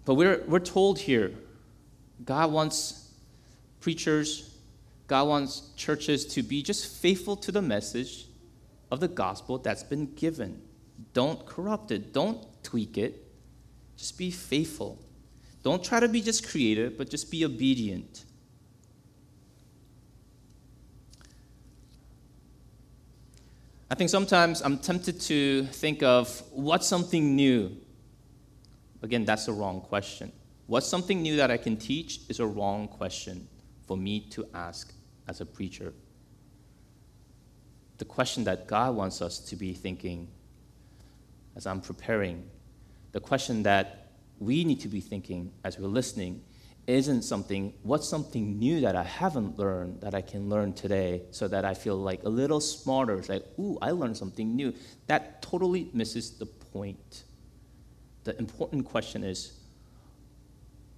but 0.05 0.15
we're, 0.15 0.43
we're 0.47 0.61
told 0.61 0.99
here 0.99 1.33
God 2.25 2.53
wants 2.53 3.11
preachers 3.81 4.57
God 5.07 5.29
wants 5.29 5.71
churches 5.77 6.27
to 6.27 6.43
be 6.43 6.63
just 6.63 7.01
faithful 7.01 7.37
to 7.37 7.53
the 7.53 7.63
message 7.63 8.27
of 8.91 9.01
the 9.01 9.09
gospel 9.09 9.59
that's 9.59 9.83
been 9.83 10.13
given. 10.15 10.61
Don't 11.13 11.45
corrupt 11.47 11.91
it, 11.91 12.13
don't 12.13 12.45
tweak 12.63 12.99
it. 12.99 13.23
Just 13.97 14.19
be 14.19 14.31
faithful. 14.31 14.99
Don't 15.63 15.83
try 15.83 16.01
to 16.01 16.09
be 16.09 16.21
just 16.21 16.49
creative, 16.49 16.99
but 16.99 17.09
just 17.09 17.31
be 17.31 17.45
obedient. 17.45 18.25
I 23.89 23.95
think 23.95 24.11
sometimes 24.11 24.63
I'm 24.63 24.79
tempted 24.79 25.21
to 25.23 25.65
think 25.67 26.03
of 26.03 26.43
what's 26.51 26.89
something 26.89 27.37
new. 27.37 27.77
Again, 29.03 29.25
that's 29.25 29.47
a 29.47 29.53
wrong 29.53 29.81
question. 29.81 30.33
What's 30.67 30.89
something 30.89 31.23
new 31.23 31.37
that 31.37 31.53
I 31.53 31.57
can 31.57 31.77
teach 31.77 32.21
is 32.29 32.41
a 32.41 32.47
wrong 32.47 32.89
question 32.89 33.47
for 33.87 33.97
me 33.97 34.21
to 34.31 34.45
ask 34.55 34.93
as 35.29 35.41
a 35.41 35.47
preacher. 35.47 35.95
The 37.99 38.05
question 38.05 38.43
that 38.45 38.67
God 38.67 38.97
wants 38.97 39.23
us 39.23 39.39
to 39.39 39.55
be 39.55 39.73
thinking 39.73 40.27
as 41.55 41.65
I'm 41.65 41.81
preparing, 41.81 42.51
the 43.13 43.21
question 43.21 43.63
that 43.63 44.11
we 44.41 44.65
need 44.65 44.81
to 44.81 44.89
be 44.89 45.01
thinking 45.01 45.53
as 45.63 45.79
we're 45.79 45.87
listening 45.87 46.43
isn't 46.87 47.23
something, 47.23 47.73
what's 47.83 48.09
something 48.09 48.59
new 48.59 48.81
that 48.83 48.95
I 48.95 49.03
haven't 49.03 49.59
learned 49.59 50.01
that 50.03 50.15
I 50.15 50.21
can 50.21 50.49
learn 50.49 50.73
today 50.73 51.23
so 51.33 51.49
that 51.49 51.65
I 51.65 51.75
feel 51.75 51.97
like 51.97 52.23
a 52.23 52.29
little 52.29 52.61
smarter? 52.61 53.19
It's 53.19 53.29
like, 53.29 53.45
ooh, 53.59 53.77
I 53.83 53.91
learned 53.91 54.17
something 54.17 54.55
new. 54.55 54.73
That 55.09 55.43
totally 55.43 55.91
misses 55.93 56.31
the 56.39 56.47
point. 56.47 57.25
The 58.25 58.39
important 58.39 58.85
question 58.85 59.25
is, 59.25 59.53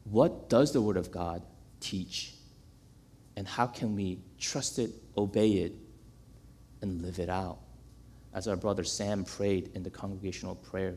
what 0.05 0.49
does 0.49 0.73
the 0.73 0.81
Word 0.81 0.97
of 0.97 1.11
God 1.11 1.43
teach? 1.81 2.35
And 3.37 3.47
how 3.47 3.67
can 3.67 3.95
we 3.95 4.19
trust 4.39 4.79
it, 4.79 4.91
obey 5.17 5.53
it, 5.53 5.73
and 6.83 7.03
live 7.03 7.19
it 7.19 7.29
out? 7.29 7.59
As 8.35 8.47
our 8.47 8.57
brother 8.57 8.85
Sam 8.85 9.25
prayed 9.25 9.71
in 9.75 9.83
the 9.83 9.91
congregational 9.91 10.55
prayer. 10.55 10.97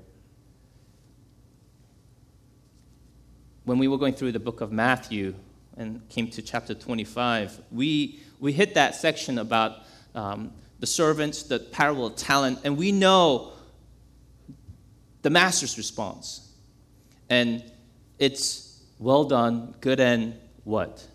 When 3.63 3.77
we 3.77 3.87
were 3.87 3.97
going 3.97 4.15
through 4.15 4.31
the 4.31 4.39
book 4.39 4.61
of 4.61 4.71
Matthew 4.71 5.35
and 5.77 6.07
came 6.09 6.29
to 6.31 6.41
chapter 6.41 6.73
25, 6.73 7.61
we, 7.71 8.19
we 8.39 8.53
hit 8.53 8.73
that 8.73 8.95
section 8.95 9.37
about 9.37 9.83
um, 10.15 10.51
the 10.79 10.87
servants, 10.87 11.43
the 11.43 11.59
parable 11.59 12.07
of 12.07 12.15
talent, 12.15 12.59
and 12.63 12.75
we 12.75 12.91
know 12.91 13.53
the 15.21 15.29
master's 15.29 15.77
response. 15.77 16.51
And 17.29 17.63
it's 18.17 18.81
well 18.97 19.25
done, 19.25 19.75
good 19.79 19.99
and 19.99 20.35
what? 20.63 21.05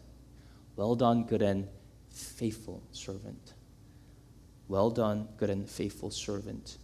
Well 0.77 0.95
done, 0.95 1.25
good 1.25 1.43
and 1.43 1.67
faithful 2.11 2.81
servant. 2.93 3.55
Well 4.69 4.91
done, 4.91 5.29
good 5.37 5.51
and 5.51 5.69
faithful 5.69 6.11
servant. 6.11 6.79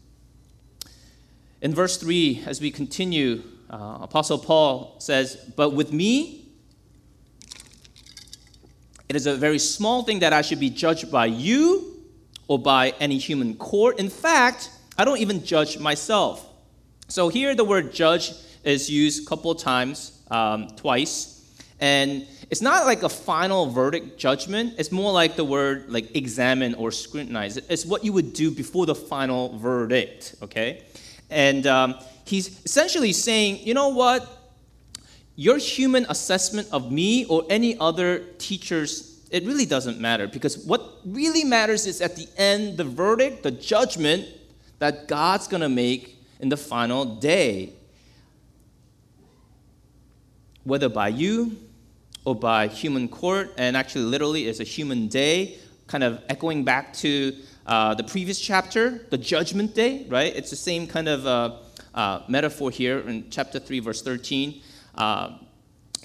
In 1.60 1.72
verse 1.72 1.96
3, 1.96 2.42
as 2.46 2.60
we 2.60 2.72
continue, 2.72 3.44
uh, 3.72 3.98
Apostle 4.02 4.38
Paul 4.38 4.96
says, 4.98 5.36
But 5.56 5.70
with 5.70 5.92
me, 5.92 6.50
it 9.08 9.16
is 9.16 9.26
a 9.26 9.34
very 9.34 9.58
small 9.58 10.02
thing 10.02 10.20
that 10.20 10.32
I 10.32 10.42
should 10.42 10.60
be 10.60 10.70
judged 10.70 11.10
by 11.10 11.26
you 11.26 12.04
or 12.48 12.58
by 12.58 12.90
any 13.00 13.18
human 13.18 13.56
court. 13.56 13.98
In 13.98 14.10
fact, 14.10 14.70
I 14.98 15.04
don't 15.04 15.18
even 15.18 15.44
judge 15.44 15.78
myself. 15.78 16.46
So 17.08 17.28
here 17.28 17.54
the 17.54 17.64
word 17.64 17.92
judge 17.92 18.32
is 18.64 18.90
used 18.90 19.24
a 19.24 19.26
couple 19.26 19.54
times, 19.54 20.22
um, 20.30 20.68
twice. 20.76 21.32
And 21.80 22.26
it's 22.50 22.62
not 22.62 22.86
like 22.86 23.02
a 23.02 23.08
final 23.08 23.66
verdict 23.66 24.18
judgment. 24.18 24.74
It's 24.78 24.92
more 24.92 25.12
like 25.12 25.34
the 25.34 25.44
word 25.44 25.90
like 25.90 26.14
examine 26.14 26.74
or 26.74 26.90
scrutinize. 26.90 27.56
It's 27.56 27.84
what 27.84 28.04
you 28.04 28.12
would 28.12 28.34
do 28.34 28.50
before 28.50 28.86
the 28.86 28.94
final 28.94 29.58
verdict, 29.58 30.36
okay? 30.42 30.84
And 31.32 31.66
um, 31.66 31.94
he's 32.24 32.62
essentially 32.64 33.12
saying, 33.12 33.66
you 33.66 33.74
know 33.74 33.88
what? 33.88 34.28
Your 35.34 35.58
human 35.58 36.06
assessment 36.08 36.68
of 36.70 36.92
me 36.92 37.24
or 37.24 37.44
any 37.48 37.76
other 37.78 38.20
teachers 38.38 39.12
It 39.32 39.46
really 39.46 39.64
doesn't 39.64 39.98
matter 39.98 40.28
because 40.28 40.58
what 40.58 41.00
really 41.06 41.42
matters 41.42 41.86
is 41.86 42.02
at 42.02 42.16
the 42.16 42.28
end, 42.36 42.76
the 42.76 42.84
verdict, 42.84 43.42
the 43.42 43.50
judgment 43.50 44.28
that 44.78 45.08
God's 45.08 45.48
going 45.48 45.62
to 45.62 45.70
make 45.70 46.22
in 46.38 46.50
the 46.50 46.56
final 46.58 47.06
day. 47.06 47.72
Whether 50.64 50.90
by 50.90 51.08
you 51.08 51.56
or 52.26 52.34
by 52.34 52.68
human 52.68 53.08
court, 53.08 53.54
and 53.56 53.74
actually, 53.74 54.04
literally, 54.04 54.48
it's 54.48 54.60
a 54.60 54.64
human 54.64 55.08
day, 55.08 55.56
kind 55.86 56.04
of 56.04 56.22
echoing 56.28 56.62
back 56.62 56.92
to 56.92 57.34
uh, 57.66 57.94
the 57.94 58.04
previous 58.04 58.40
chapter, 58.40 59.06
the 59.10 59.18
judgment 59.18 59.74
day, 59.74 60.06
right? 60.08 60.34
It's 60.34 60.50
the 60.50 60.56
same 60.56 60.86
kind 60.86 61.08
of 61.08 61.26
uh, 61.26 61.56
uh, 61.94 62.22
metaphor 62.28 62.70
here 62.70 63.00
in 63.00 63.30
chapter 63.30 63.58
3, 63.58 63.80
verse 63.80 64.02
13. 64.02 64.60
Uh, 64.94 65.38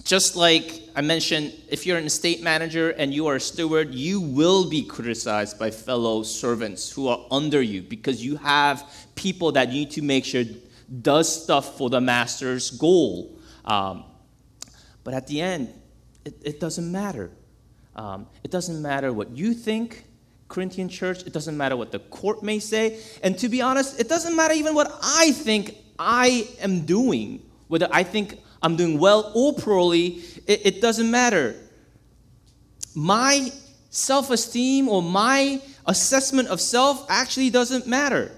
just 0.03 0.35
like 0.35 0.83
I 0.95 1.01
mentioned, 1.01 1.53
if 1.69 1.85
you're 1.85 1.97
an 1.97 2.05
estate 2.05 2.43
manager 2.43 2.91
and 2.91 3.13
you 3.13 3.27
are 3.27 3.35
a 3.35 3.39
steward, 3.39 3.93
you 3.93 4.21
will 4.21 4.69
be 4.69 4.83
criticized 4.83 5.57
by 5.57 5.71
fellow 5.71 6.23
servants 6.23 6.89
who 6.91 7.07
are 7.07 7.25
under 7.31 7.61
you 7.61 7.81
because 7.81 8.23
you 8.23 8.37
have 8.37 8.89
people 9.15 9.51
that 9.53 9.69
you 9.69 9.81
need 9.81 9.91
to 9.91 10.01
make 10.01 10.23
sure 10.23 10.43
does 11.01 11.43
stuff 11.43 11.77
for 11.77 11.89
the 11.89 11.99
master's 11.99 12.71
goal. 12.71 13.37
Um, 13.65 14.05
but 15.03 15.13
at 15.13 15.27
the 15.27 15.41
end, 15.41 15.73
it, 16.23 16.35
it 16.43 16.59
doesn't 16.59 16.89
matter. 16.89 17.31
Um, 17.95 18.27
it 18.43 18.51
doesn't 18.51 18.81
matter 18.81 19.11
what 19.11 19.31
you 19.31 19.53
think, 19.53 20.05
Corinthian 20.47 20.89
church. 20.89 21.23
It 21.23 21.33
doesn't 21.33 21.57
matter 21.57 21.75
what 21.75 21.91
the 21.91 21.99
court 21.99 22.43
may 22.43 22.59
say. 22.59 22.99
And 23.23 23.37
to 23.39 23.49
be 23.49 23.61
honest, 23.61 23.99
it 23.99 24.09
doesn't 24.09 24.35
matter 24.35 24.53
even 24.53 24.73
what 24.73 24.91
I 25.03 25.31
think 25.31 25.75
I 25.99 26.47
am 26.59 26.85
doing, 26.85 27.43
whether 27.67 27.87
I 27.91 28.03
think 28.03 28.39
I'm 28.61 28.75
doing 28.75 28.99
well 28.99 29.31
or 29.35 29.53
poorly, 29.53 30.23
it, 30.45 30.65
it 30.65 30.81
doesn't 30.81 31.09
matter. 31.09 31.55
My 32.95 33.51
self 33.89 34.29
esteem 34.31 34.89
or 34.89 35.01
my 35.01 35.61
assessment 35.85 36.47
of 36.49 36.59
self 36.61 37.05
actually 37.09 37.49
doesn't 37.49 37.87
matter. 37.87 38.31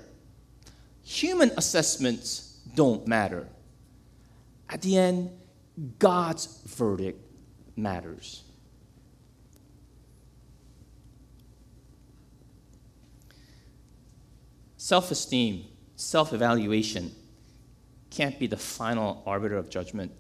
Human 1.04 1.52
assessments 1.58 2.60
don't 2.76 3.08
matter. 3.08 3.48
At 4.70 4.82
the 4.82 4.98
end, 4.98 5.32
God's 5.98 6.46
verdict 6.66 7.20
matters. 7.76 8.44
Self 14.90 15.12
esteem, 15.12 15.66
self 15.98 16.34
evaluation 16.34 17.12
can't 18.10 18.40
be 18.40 18.48
the 18.48 18.58
final 18.58 19.22
arbiter 19.24 19.56
of 19.56 19.70
judgment. 19.70 20.12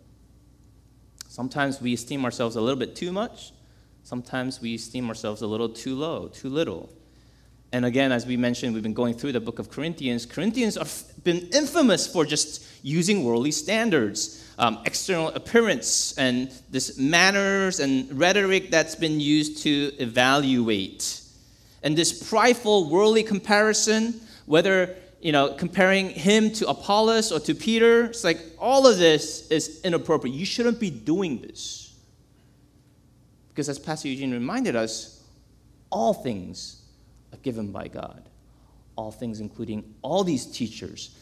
Sometimes 1.27 1.81
we 1.81 1.95
esteem 1.95 2.23
ourselves 2.23 2.55
a 2.55 2.61
little 2.61 2.77
bit 2.77 2.95
too 2.95 3.11
much, 3.11 3.51
sometimes 4.03 4.61
we 4.61 4.75
esteem 4.75 5.09
ourselves 5.09 5.41
a 5.41 5.47
little 5.47 5.69
too 5.69 5.95
low, 5.95 6.27
too 6.27 6.49
little. 6.49 6.87
And 7.71 7.83
again, 7.83 8.11
as 8.11 8.27
we 8.27 8.37
mentioned, 8.37 8.75
we've 8.75 8.83
been 8.83 8.93
going 8.93 9.15
through 9.15 9.31
the 9.31 9.39
book 9.39 9.57
of 9.57 9.71
Corinthians. 9.71 10.27
Corinthians 10.27 10.75
have 10.75 11.03
been 11.23 11.49
infamous 11.51 12.05
for 12.05 12.23
just 12.23 12.63
using 12.83 13.23
worldly 13.23 13.51
standards, 13.51 14.53
um, 14.59 14.77
external 14.85 15.29
appearance, 15.29 16.15
and 16.15 16.51
this 16.69 16.95
manners 16.99 17.79
and 17.79 18.19
rhetoric 18.19 18.69
that's 18.69 18.93
been 18.93 19.19
used 19.19 19.63
to 19.63 19.91
evaluate. 19.97 21.23
And 21.81 21.97
this 21.97 22.29
prideful 22.29 22.87
worldly 22.87 23.23
comparison, 23.23 24.21
whether 24.49 24.95
you 25.21 25.31
know, 25.31 25.53
comparing 25.53 26.09
him 26.09 26.51
to 26.53 26.67
Apollos 26.67 27.31
or 27.31 27.39
to 27.41 27.53
Peter, 27.53 28.05
it's 28.05 28.23
like 28.23 28.39
all 28.57 28.87
of 28.87 28.97
this 28.97 29.47
is 29.51 29.79
inappropriate. 29.83 30.35
You 30.35 30.45
shouldn't 30.45 30.79
be 30.79 30.89
doing 30.89 31.39
this. 31.39 31.93
Because 33.49 33.69
as 33.69 33.77
Pastor 33.77 34.07
Eugene 34.07 34.31
reminded 34.31 34.75
us, 34.75 35.23
all 35.91 36.15
things 36.15 36.81
are 37.31 37.37
given 37.37 37.71
by 37.71 37.89
God. 37.89 38.23
All 38.95 39.11
things, 39.11 39.39
including 39.39 39.93
all 40.01 40.23
these 40.23 40.47
teachers, 40.47 41.15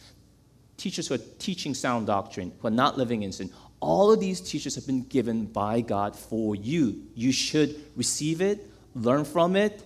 teachers 0.78 1.10
who 1.10 1.16
are 1.16 1.24
teaching 1.40 1.74
sound 1.74 2.08
doctrine, 2.08 2.54
who 2.62 2.68
are 2.70 2.72
not 2.72 2.98
living 2.98 3.24
in 3.24 3.34
sin. 3.34 3.50
All 3.82 4.10
of 4.10 4.22
these 4.22 4.40
teachers 4.40 4.76
have 4.76 4.88
been 4.88 5.04
given 5.04 5.46
by 5.46 5.82
God 5.82 6.16
for 6.16 6.56
you. 6.56 7.04
You 7.14 7.34
should 7.34 7.76
receive 7.98 8.40
it, 8.40 8.66
learn 8.96 9.26
from 9.26 9.58
it, 9.58 9.84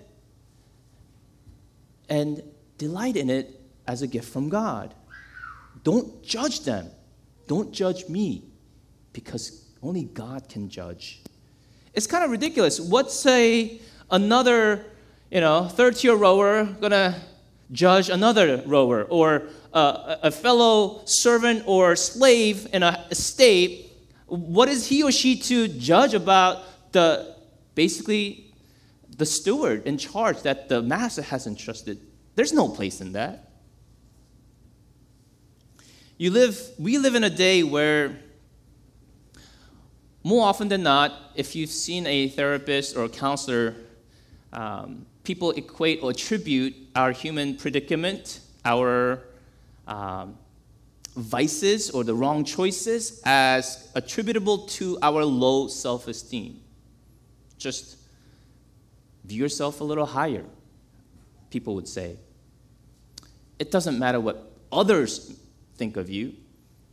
and 2.08 2.44
delight 2.82 3.16
in 3.16 3.30
it 3.30 3.62
as 3.86 4.02
a 4.02 4.08
gift 4.08 4.28
from 4.34 4.50
God. 4.50 4.96
Don't 5.84 6.24
judge 6.24 6.62
them. 6.62 6.90
Don't 7.48 7.72
judge 7.72 8.10
me 8.10 8.44
because 9.14 9.44
only 9.84 10.06
God 10.06 10.50
can 10.50 10.68
judge. 10.68 11.22
It's 11.94 12.08
kind 12.08 12.24
of 12.24 12.32
ridiculous. 12.32 12.80
What's 12.80 13.24
a 13.28 13.80
another, 14.10 14.84
you 15.30 15.42
know, 15.42 15.68
third 15.68 15.96
tier 15.96 16.16
rower 16.16 16.66
gonna 16.82 17.22
judge 17.72 18.10
another 18.10 18.64
rower 18.66 19.04
or 19.04 19.44
uh, 19.74 20.16
a 20.24 20.32
fellow 20.32 21.04
servant 21.06 21.64
or 21.68 21.96
slave 21.96 22.68
in 22.74 22.82
a 22.82 23.06
estate? 23.12 23.92
What 24.26 24.70
is 24.70 24.88
he 24.88 25.04
or 25.04 25.12
she 25.12 25.36
to 25.50 25.68
judge 25.68 26.16
about 26.16 26.64
the 26.94 27.36
basically 27.76 28.52
the 29.18 29.26
steward 29.28 29.86
in 29.86 30.00
charge 30.00 30.42
that 30.42 30.68
the 30.68 30.82
master 30.82 31.22
has 31.22 31.46
entrusted? 31.46 32.00
There's 32.36 32.54
no 32.54 32.68
place 32.70 33.02
in 33.02 33.14
that. 33.14 33.50
You 36.18 36.32
live, 36.32 36.60
we 36.78 36.98
live 36.98 37.16
in 37.16 37.24
a 37.24 37.30
day 37.30 37.64
where 37.64 38.20
more 40.24 40.48
often 40.48 40.68
than 40.68 40.84
not, 40.84 41.14
if 41.36 41.56
you've 41.56 41.72
seen 41.72 42.06
a 42.06 42.30
therapist 42.30 42.96
or 42.96 43.06
a 43.06 43.10
counselor, 43.10 43.76
um, 44.54 45.06
people 45.24 45.52
equate 45.52 46.04
or 46.04 46.12
attribute 46.12 46.76
our 46.96 47.12
human 47.12 47.56
predicament, 47.56 48.40
our 48.64 49.24
um, 49.88 50.38
vices 51.16 51.90
or 51.90 52.04
the 52.04 52.14
wrong 52.14 52.44
choices, 52.44 53.22
as 53.26 53.90
attributable 53.96 54.60
to 54.60 54.98
our 55.02 55.26
low 55.26 55.68
self 55.68 56.08
esteem. 56.08 56.62
Just 57.58 57.98
view 59.26 59.42
yourself 59.42 59.82
a 59.82 59.84
little 59.84 60.06
higher, 60.06 60.46
people 61.52 61.76
would 61.76 61.88
say. 61.88 62.18
It 63.60 63.70
doesn't 63.70 64.00
matter 64.00 64.20
what 64.20 64.52
others 64.72 65.38
think 65.76 65.98
of 65.98 66.10
you. 66.10 66.34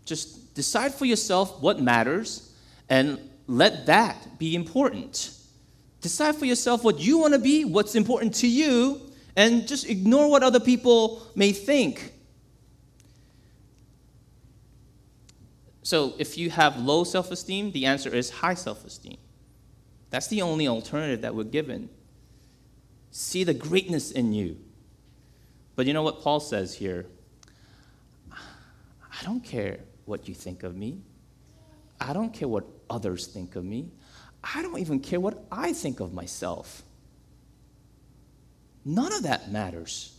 Just 0.05 0.55
decide 0.55 0.93
for 0.93 1.07
yourself 1.07 1.63
what 1.63 1.81
matters 1.81 2.53
and 2.89 3.19
let 3.47 3.87
that 3.87 4.39
be 4.39 4.55
important. 4.55 5.31
Decide 6.01 6.37
for 6.37 6.45
yourself 6.45 6.85
what 6.85 6.99
you 6.99 7.19
want 7.19 7.33
to 7.35 7.39
be, 7.39 7.65
what's 7.65 7.95
important 7.95 8.35
to 8.37 8.47
you, 8.47 9.01
and 9.37 9.67
just 9.67 9.89
ignore 9.89 10.31
what 10.31 10.43
other 10.43 10.61
people 10.61 11.27
may 11.35 11.53
think. 11.53 12.13
So, 15.83 16.13
if 16.19 16.37
you 16.37 16.51
have 16.51 16.77
low 16.77 17.05
self 17.05 17.31
esteem, 17.31 17.73
the 17.73 17.87
answer 17.87 18.15
is 18.15 18.29
high 18.29 18.55
self 18.55 18.85
esteem. 18.85 19.17
That's 20.11 20.27
the 20.27 20.43
only 20.43 20.69
alternative 20.69 21.23
that 21.23 21.35
we're 21.35 21.45
given. 21.45 21.89
See 23.11 23.45
the 23.45 23.55
greatness 23.55 24.11
in 24.11 24.33
you. 24.33 24.57
But 25.77 25.87
you 25.87 25.93
know 25.93 26.03
what 26.03 26.23
Paul 26.23 26.41
says 26.41 26.75
here? 26.75 27.07
I 28.33 29.25
don't 29.25 29.43
care 29.43 29.81
what 30.05 30.29
you 30.29 30.35
think 30.35 30.63
of 30.63 30.77
me. 30.77 31.01
I 32.01 32.13
don't 32.13 32.33
care 32.33 32.49
what 32.49 32.65
others 32.89 33.27
think 33.27 33.57
of 33.57 33.65
me. 33.65 33.91
I 34.43 34.63
don't 34.63 34.79
even 34.79 35.01
care 35.01 35.21
what 35.21 35.45
I 35.51 35.73
think 35.73 36.01
of 36.01 36.13
myself. 36.13 36.83
None 38.85 39.13
of 39.13 39.25
that 39.25 39.51
matters. 39.51 40.15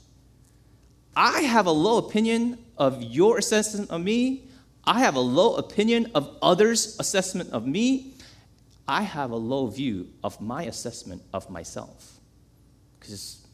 I 1.16 1.42
have 1.42 1.66
a 1.66 1.72
low 1.72 1.98
opinion 1.98 2.58
of 2.78 3.02
your 3.02 3.38
assessment 3.38 3.90
of 3.90 4.02
me. 4.02 4.48
I 4.84 5.00
have 5.00 5.16
a 5.16 5.22
low 5.22 5.56
opinion 5.56 6.12
of 6.14 6.38
others' 6.42 6.98
assessment 7.00 7.52
of 7.52 7.66
me. 7.66 8.14
I 8.88 9.04
have 9.04 9.32
a 9.32 9.36
low 9.36 9.68
view 9.68 10.10
of 10.24 10.40
my 10.40 10.64
assessment 10.64 11.24
of 11.34 11.50
myself. 11.50 12.19
Because, 13.00 13.46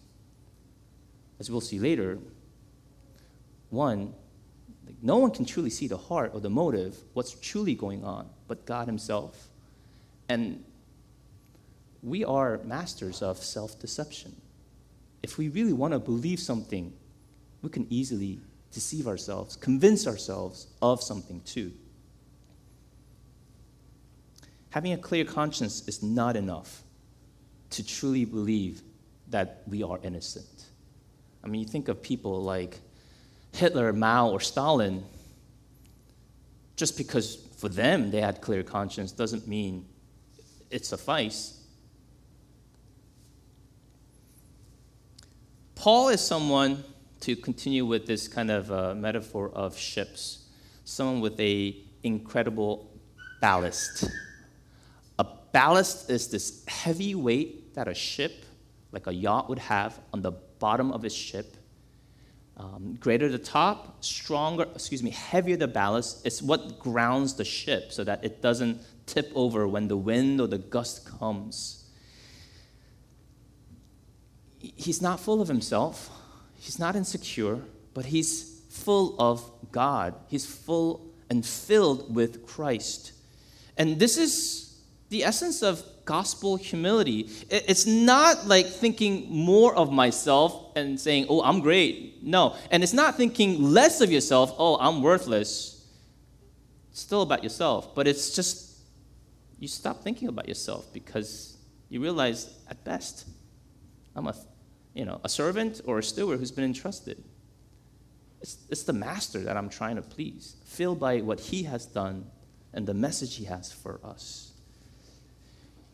as 1.40 1.52
we'll 1.52 1.62
see 1.62 1.80
later, 1.80 2.18
one, 3.70 4.14
like, 4.86 4.96
no 5.02 5.18
one 5.18 5.32
can 5.32 5.46
truly 5.46 5.70
see 5.70 5.88
the 5.88 5.98
heart 5.98 6.32
or 6.34 6.40
the 6.40 6.50
motive, 6.50 6.98
what's 7.14 7.34
truly 7.40 7.76
going 7.76 8.04
on, 8.04 8.30
but 8.48 8.66
God 8.66 8.88
Himself. 8.88 9.50
And 10.30 10.64
we 12.02 12.24
are 12.24 12.60
masters 12.64 13.22
of 13.22 13.38
self 13.38 13.80
deception. 13.80 14.36
If 15.24 15.38
we 15.38 15.50
really 15.50 15.74
want 15.74 15.94
to 15.94 16.00
believe 16.00 16.40
something, 16.40 16.94
we 17.62 17.70
can 17.70 17.88
easily 17.90 18.40
deceive 18.72 19.08
ourselves, 19.08 19.56
convince 19.56 20.06
ourselves 20.06 20.68
of 20.82 21.02
something 21.02 21.42
too. 21.42 21.72
Having 24.70 24.94
a 24.94 24.98
clear 24.98 25.26
conscience 25.26 25.88
is 25.88 26.04
not 26.04 26.36
enough 26.36 26.84
to 27.72 27.84
truly 27.84 28.26
believe 28.26 28.82
that 29.30 29.64
we 29.68 29.84
are 29.84 30.00
innocent. 30.04 30.66
I 31.44 31.48
mean, 31.48 31.62
you 31.62 31.68
think 31.68 31.88
of 31.88 32.02
people 32.02 32.42
like 32.42 32.80
Hitler, 33.54 33.94
Mao, 33.94 34.30
or 34.30 34.40
Stalin, 34.40 35.04
just 36.76 36.98
because 36.98 37.36
for 37.58 37.70
them 37.70 38.12
they 38.12 38.22
had 38.22 38.42
clear 38.42 38.64
conscience 38.64 39.12
doesn't 39.12 39.48
mean 39.48 39.86
it 40.70 40.86
suffices. 40.86 41.62
Paul 45.76 46.10
is 46.10 46.22
someone, 46.22 46.84
to 47.22 47.36
continue 47.36 47.86
with 47.86 48.06
this 48.06 48.28
kind 48.28 48.52
of 48.52 48.72
uh, 48.72 48.94
metaphor 48.94 49.52
of 49.54 49.78
ships, 49.78 50.46
someone 50.84 51.22
with 51.22 51.40
a 51.40 51.76
incredible 52.04 52.92
ballast. 53.42 54.10
A 55.20 55.26
ballast 55.52 56.10
is 56.10 56.28
this 56.28 56.64
heavy 56.68 57.16
weight 57.16 57.74
that 57.76 57.88
a 57.88 57.94
ship, 57.94 58.46
like 58.96 59.06
a 59.06 59.14
yacht, 59.14 59.48
would 59.50 59.60
have 59.60 60.00
on 60.12 60.24
the 60.24 60.32
bottom 60.32 60.92
of 60.92 61.06
its 61.06 61.14
ship. 61.14 61.58
Um, 62.58 62.98
greater 63.00 63.30
the 63.30 63.38
top, 63.38 64.04
stronger, 64.04 64.66
excuse 64.74 65.04
me, 65.04 65.12
heavier 65.12 65.58
the 65.58 65.68
ballast. 65.68 66.26
It's 66.26 66.42
what 66.42 66.80
grounds 66.80 67.36
the 67.36 67.46
ship 67.46 67.92
so 67.92 68.04
that 68.06 68.24
it 68.24 68.42
doesn't 68.42 68.82
tip 69.06 69.32
over 69.36 69.68
when 69.68 69.88
the 69.88 69.98
wind 69.98 70.42
or 70.42 70.48
the 70.48 70.58
gust 70.58 71.06
comes. 71.06 71.84
He's 74.60 75.02
not 75.02 75.20
full 75.20 75.42
of 75.42 75.48
himself, 75.48 76.10
he's 76.58 76.80
not 76.80 76.96
insecure, 76.96 77.60
but 77.94 78.06
he's 78.06 78.62
full 78.70 79.16
of 79.20 79.52
God. 79.72 80.16
He's 80.28 80.46
full 80.46 81.14
and 81.30 81.46
filled 81.46 82.14
with 82.14 82.46
Christ. 82.46 83.12
And 83.78 84.00
this 84.00 84.18
is 84.18 84.80
the 85.10 85.24
essence 85.24 85.62
of 85.62 85.84
gospel 86.06 86.56
humility. 86.56 87.30
It's 87.50 87.86
not 87.86 88.48
like 88.48 88.68
thinking 88.68 89.28
more 89.30 89.76
of 89.76 89.92
myself 89.92 90.72
and 90.76 91.00
saying, 91.00 91.26
oh, 91.30 91.42
I'm 91.42 91.60
great. 91.60 92.24
No. 92.24 92.56
And 92.72 92.84
it's 92.84 92.94
not 92.94 93.16
thinking 93.16 93.62
less 93.62 94.02
of 94.02 94.12
yourself, 94.12 94.54
oh, 94.58 94.78
I'm 94.80 95.02
worthless. 95.02 95.86
It's 96.92 97.02
still 97.02 97.22
about 97.22 97.44
yourself. 97.44 97.94
But 97.96 98.08
it's 98.08 98.36
just, 98.36 98.78
you 99.60 99.68
stop 99.68 100.04
thinking 100.04 100.28
about 100.28 100.48
yourself 100.48 100.86
because 100.94 101.58
you 101.90 102.02
realize, 102.02 102.54
at 102.70 102.84
best, 102.84 103.28
I'm 104.16 104.28
a, 104.28 104.36
you 104.94 105.06
know, 105.06 105.20
a 105.24 105.30
servant 105.30 105.82
or 105.86 106.00
a 106.00 106.04
steward 106.04 106.40
who's 106.40 106.52
been 106.52 106.66
entrusted. 106.66 107.24
It's, 108.42 108.58
it's 108.70 108.84
the 108.84 108.94
master 108.94 109.40
that 109.40 109.58
I'm 109.58 109.70
trying 109.70 109.96
to 109.96 110.02
please, 110.02 110.56
filled 110.66 111.00
by 111.00 111.22
what 111.22 111.40
he 111.40 111.64
has 111.64 111.86
done 111.86 112.30
and 112.74 112.86
the 112.86 112.94
message 112.94 113.36
he 113.36 113.46
has 113.46 113.72
for 113.72 114.00
us. 114.04 114.52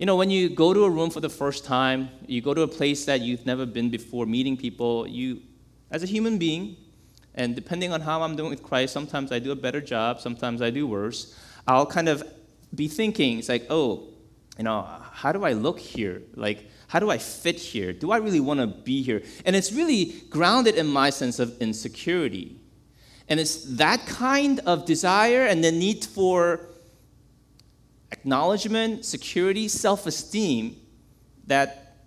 You 0.02 0.08
know, 0.08 0.16
when 0.16 0.32
you 0.32 0.50
go 0.50 0.74
to 0.74 0.86
a 0.86 0.90
room 0.90 1.12
for 1.12 1.20
the 1.20 1.30
first 1.30 1.64
time, 1.64 2.10
you 2.26 2.42
go 2.42 2.56
to 2.56 2.64
a 2.64 2.68
place 2.68 3.06
that 3.06 3.22
you've 3.22 3.46
never 3.46 3.68
been 3.68 3.92
before, 3.92 4.26
meeting 4.26 4.58
people, 4.58 5.08
you, 5.08 5.44
as 5.92 6.02
a 6.02 6.08
human 6.08 6.40
being, 6.40 6.76
and 7.36 7.54
depending 7.54 7.94
on 7.94 8.02
how 8.02 8.24
I'm 8.24 8.36
doing 8.36 8.50
with 8.50 8.64
Christ, 8.64 8.94
sometimes 8.94 9.32
I 9.32 9.38
do 9.38 9.52
a 9.52 9.56
better 9.56 9.80
job, 9.80 10.20
sometimes 10.20 10.60
I 10.60 10.72
do 10.72 10.88
worse. 10.88 11.38
I'll 11.68 11.86
kind 11.86 12.10
of 12.10 12.24
be 12.74 12.88
thinking, 12.88 13.38
it's 13.38 13.48
like, 13.48 13.68
oh, 13.70 14.08
you 14.58 14.64
know, 14.64 14.88
how 15.12 15.32
do 15.32 15.44
I 15.44 15.54
look 15.54 15.78
here? 15.78 16.24
Like, 16.34 16.68
how 16.88 16.98
do 16.98 17.12
I 17.12 17.20
fit 17.20 17.60
here? 17.60 17.94
Do 17.94 18.10
I 18.10 18.18
really 18.18 18.40
want 18.40 18.60
to 18.60 18.66
be 18.66 19.04
here? 19.04 19.22
And 19.46 19.56
it's 19.56 19.72
really 19.72 20.16
grounded 20.32 20.78
in 20.78 20.88
my 20.88 21.12
sense 21.12 21.38
of 21.38 21.56
insecurity. 21.62 22.60
And 23.30 23.40
it's 23.40 23.66
that 23.78 24.08
kind 24.08 24.62
of 24.62 24.86
desire 24.86 25.46
and 25.46 25.64
the 25.64 25.72
need 25.72 26.04
for 26.04 26.71
acknowledgement, 28.12 29.06
security, 29.06 29.68
self 29.68 30.06
esteem 30.06 30.76
that 31.48 31.98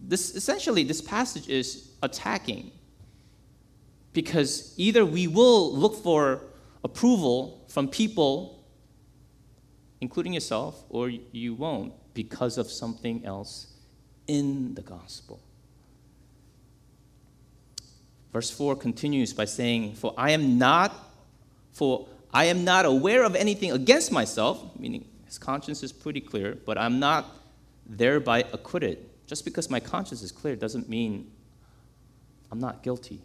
this 0.00 0.34
essentially 0.34 0.84
this 0.84 1.00
passage 1.00 1.48
is 1.48 1.90
attacking. 2.02 2.72
Because 4.12 4.74
either 4.76 5.06
we 5.06 5.26
will 5.26 5.74
look 5.74 5.96
for 6.02 6.42
approval 6.84 7.64
from 7.68 7.88
people, 7.88 8.62
including 10.00 10.34
yourself, 10.34 10.84
or 10.90 11.08
you 11.08 11.54
won't 11.54 11.94
because 12.12 12.58
of 12.58 12.70
something 12.70 13.24
else 13.24 13.72
in 14.26 14.74
the 14.74 14.82
gospel. 14.82 15.40
Verse 18.32 18.50
4 18.50 18.76
continues 18.76 19.32
by 19.32 19.44
saying, 19.44 19.94
For 19.94 20.14
I 20.16 20.30
am 20.30 20.58
not, 20.58 20.94
for 21.72 22.06
I 22.32 22.46
am 22.46 22.64
not 22.64 22.84
aware 22.84 23.24
of 23.24 23.34
anything 23.34 23.72
against 23.72 24.10
myself, 24.10 24.62
meaning 24.78 25.06
his 25.32 25.38
conscience 25.38 25.82
is 25.82 25.92
pretty 25.92 26.20
clear, 26.20 26.58
but 26.66 26.76
I'm 26.76 27.00
not 27.00 27.24
thereby 27.86 28.44
acquitted. 28.52 28.98
Just 29.26 29.46
because 29.46 29.70
my 29.70 29.80
conscience 29.80 30.20
is 30.20 30.30
clear 30.30 30.54
doesn't 30.56 30.90
mean 30.90 31.30
I'm 32.50 32.60
not 32.60 32.82
guilty. 32.82 33.22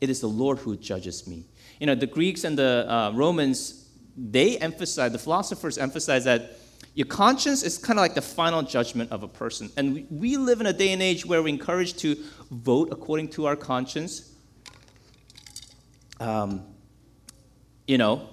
It 0.00 0.10
is 0.10 0.20
the 0.20 0.26
Lord 0.26 0.58
who 0.58 0.76
judges 0.76 1.28
me. 1.28 1.44
You 1.78 1.86
know, 1.86 1.94
the 1.94 2.08
Greeks 2.08 2.42
and 2.42 2.58
the 2.58 2.84
uh, 2.88 3.12
Romans, 3.14 3.88
they 4.16 4.58
emphasize, 4.58 5.12
the 5.12 5.18
philosophers 5.20 5.78
emphasize 5.78 6.24
that 6.24 6.58
your 6.94 7.06
conscience 7.06 7.62
is 7.62 7.78
kind 7.78 8.00
of 8.00 8.02
like 8.02 8.16
the 8.16 8.20
final 8.20 8.62
judgment 8.62 9.12
of 9.12 9.22
a 9.22 9.28
person. 9.28 9.70
And 9.76 9.94
we, 9.94 10.06
we 10.10 10.36
live 10.36 10.60
in 10.60 10.66
a 10.66 10.72
day 10.72 10.92
and 10.92 11.00
age 11.00 11.24
where 11.24 11.40
we're 11.40 11.50
encouraged 11.50 12.00
to 12.00 12.16
vote 12.50 12.88
according 12.90 13.28
to 13.28 13.46
our 13.46 13.54
conscience. 13.54 14.34
Um, 16.18 16.64
you 17.86 17.96
know, 17.96 18.28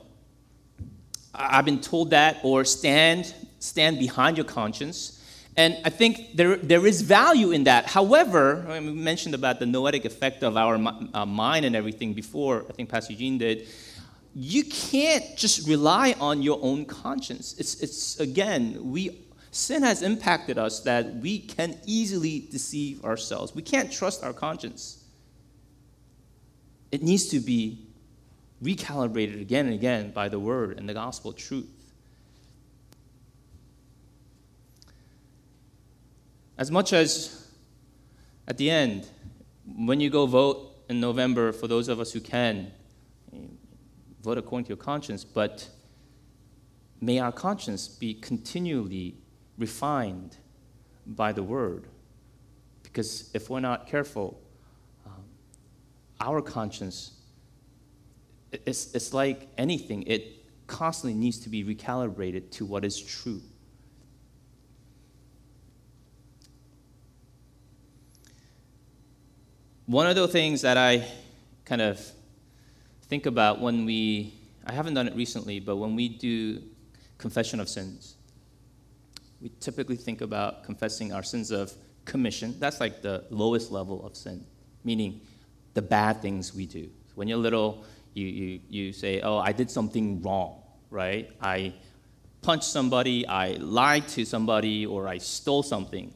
I've 1.38 1.66
been 1.66 1.82
told 1.82 2.12
that, 2.12 2.40
or 2.44 2.64
stand, 2.66 3.34
stand 3.60 4.00
behind 4.00 4.38
your 4.38 4.46
conscience. 4.46 5.22
And 5.58 5.78
I 5.86 5.90
think 5.90 6.36
there, 6.36 6.58
there 6.58 6.86
is 6.86 7.02
value 7.02 7.52
in 7.52 7.64
that. 7.64 7.86
However, 7.86 8.66
we 8.68 8.80
mentioned 8.80 9.36
about 9.36 9.60
the 9.60 9.66
noetic 9.66 10.04
effect 10.06 10.44
of 10.44 10.58
our 10.58 10.76
uh, 11.14 11.26
mind 11.26 11.66
and 11.66 11.76
everything 11.76 12.14
before, 12.14 12.66
I 12.70 12.74
think 12.74 12.90
Pastor 12.90 13.14
Eugene 13.14 13.38
did. 13.38 13.68
You 14.34 14.66
can't 14.66 15.38
just 15.38 15.68
rely 15.68 16.14
on 16.20 16.42
your 16.42 16.60
own 16.62 16.86
conscience. 16.86 17.56
It's, 17.58 17.82
it's 17.82 18.20
again, 18.20 18.92
we, 18.92 19.18
sin 19.52 19.84
has 19.84 20.02
impacted 20.02 20.58
us 20.58 20.82
that 20.82 21.16
we 21.16 21.40
can 21.40 21.78
easily 21.86 22.48
deceive 22.52 23.06
ourselves. 23.06 23.56
We 23.56 23.62
can't 23.62 23.90
trust 23.90 24.24
our 24.26 24.34
conscience. 24.34 25.06
It 26.92 27.02
needs 27.02 27.28
to 27.30 27.40
be 27.40 27.85
recalibrated 28.64 29.42
again 29.42 29.66
and 29.66 29.76
again 29.76 30.12
by 30.12 30.30
the 30.30 30.40
word 30.40 30.78
and 30.78 30.88
the 30.88 30.94
gospel 30.94 31.34
truth. 31.34 31.94
As 36.58 36.72
much 36.72 36.94
as 36.94 37.52
at 38.48 38.58
the 38.58 38.70
end, 38.70 39.08
when 39.76 40.00
you 40.00 40.10
go 40.10 40.26
vote 40.26 40.72
in 40.90 41.00
November, 41.00 41.52
for 41.52 41.68
those 41.68 41.88
of 41.88 42.00
us 42.00 42.14
who 42.14 42.22
can, 42.22 42.72
vote 44.22 44.38
according 44.38 44.66
to 44.66 44.70
your 44.70 44.78
conscience, 44.78 45.24
but 45.24 45.68
may 47.02 47.20
our 47.20 47.32
conscience 47.32 47.88
be 47.88 48.14
continually 48.14 49.16
refined 49.58 50.38
by 51.06 51.32
the 51.32 51.44
word. 51.44 51.88
Because 52.84 53.30
if 53.34 53.50
we're 53.50 53.60
not 53.60 53.88
careful, 53.88 54.40
um, 55.06 55.24
our 56.20 56.42
conscience 56.42 57.15
it's, 58.66 58.94
it's 58.94 59.14
like 59.14 59.48
anything, 59.58 60.04
it 60.04 60.46
constantly 60.68 61.18
needs 61.18 61.40
to 61.40 61.50
be 61.50 61.64
recalibrated 61.64 62.52
to 62.52 62.66
what 62.66 62.84
is 62.86 63.00
true. 63.00 63.42
One 69.86 70.08
of 70.08 70.16
the 70.16 70.28
things 70.28 70.62
that 70.62 70.78
I 70.78 71.08
kind 71.64 71.82
of 71.82 72.00
think 73.04 73.28
about 73.28 73.62
when 73.62 73.86
we, 73.86 74.34
I 74.66 74.74
haven't 74.74 74.96
done 74.96 75.08
it 75.08 75.16
recently, 75.16 75.60
but 75.60 75.76
when 75.76 75.96
we 75.96 76.10
do 76.10 76.62
confession 77.20 77.60
of 77.60 77.70
sins, 77.70 78.16
we 79.42 79.52
typically 79.60 79.96
think 79.96 80.22
about 80.22 80.64
confessing 80.64 81.14
our 81.14 81.22
sins 81.22 81.52
of 81.52 81.72
commission. 82.06 82.56
That's 82.60 82.80
like 82.80 83.04
the 83.04 83.26
lowest 83.30 83.72
level 83.72 84.04
of 84.06 84.16
sin, 84.16 84.44
meaning 84.84 85.22
the 85.76 85.84
bad 85.84 86.22
things 86.22 86.56
we 86.56 86.66
do. 86.66 86.90
When 87.14 87.28
you're 87.28 87.38
little, 87.38 87.86
you, 88.16 88.28
you, 88.28 88.60
you 88.70 88.94
say, 88.94 89.22
oh, 89.22 89.38
I 89.38 89.52
did 89.52 89.70
something 89.70 90.22
wrong, 90.22 90.62
right? 90.90 91.30
I 91.42 91.74
punched 92.42 92.64
somebody, 92.64 93.28
I 93.28 93.54
lied 93.60 94.08
to 94.10 94.26
somebody, 94.26 94.86
or 94.86 95.08
I 95.08 95.18
stole 95.18 95.64
something. 95.64 96.14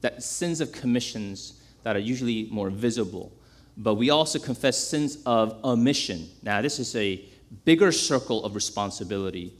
That 0.00 0.22
sins 0.22 0.60
of 0.60 0.72
commissions 0.72 1.62
that 1.84 1.96
are 1.96 2.00
usually 2.00 2.48
more 2.50 2.68
visible. 2.68 3.32
But 3.76 3.94
we 3.94 4.10
also 4.10 4.38
confess 4.40 4.76
sins 4.76 5.18
of 5.24 5.64
omission. 5.64 6.28
Now, 6.42 6.60
this 6.62 6.80
is 6.80 6.94
a 6.96 7.24
bigger 7.64 7.92
circle 7.92 8.44
of 8.44 8.56
responsibility. 8.56 9.54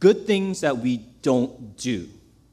Good 0.00 0.26
things 0.26 0.62
that 0.62 0.78
we 0.78 0.98
don't 1.20 1.76
do, 1.76 2.08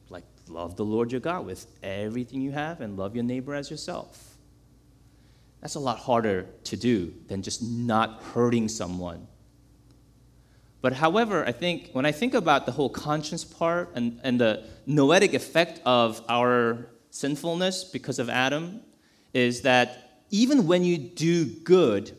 like 0.09 0.25
love 0.49 0.75
the 0.75 0.83
Lord 0.83 1.13
your 1.13 1.21
God 1.21 1.45
with 1.45 1.65
everything 1.81 2.41
you 2.41 2.51
have 2.51 2.81
and 2.81 2.97
love 2.97 3.15
your 3.15 3.23
neighbor 3.23 3.55
as 3.55 3.71
yourself 3.71 4.30
that's 5.61 5.75
a 5.75 5.79
lot 5.79 5.99
harder 5.99 6.47
to 6.65 6.75
do 6.75 7.13
than 7.27 7.41
just 7.41 7.61
not 7.63 8.21
hurting 8.33 8.67
someone. 8.67 9.27
But 10.81 10.93
however, 10.93 11.45
I 11.45 11.51
think 11.51 11.91
when 11.93 12.05
I 12.05 12.11
think 12.11 12.33
about 12.33 12.65
the 12.65 12.71
whole 12.71 12.89
conscience 12.89 13.43
part 13.43 13.91
and, 13.93 14.19
and 14.23 14.41
the 14.41 14.65
noetic 14.87 15.35
effect 15.35 15.79
of 15.85 16.23
our 16.27 16.87
sinfulness 17.11 17.83
because 17.83 18.17
of 18.17 18.29
Adam, 18.29 18.81
is 19.33 19.61
that 19.61 20.23
even 20.31 20.65
when 20.65 20.83
you 20.83 20.97
do 20.97 21.45
good, 21.45 22.11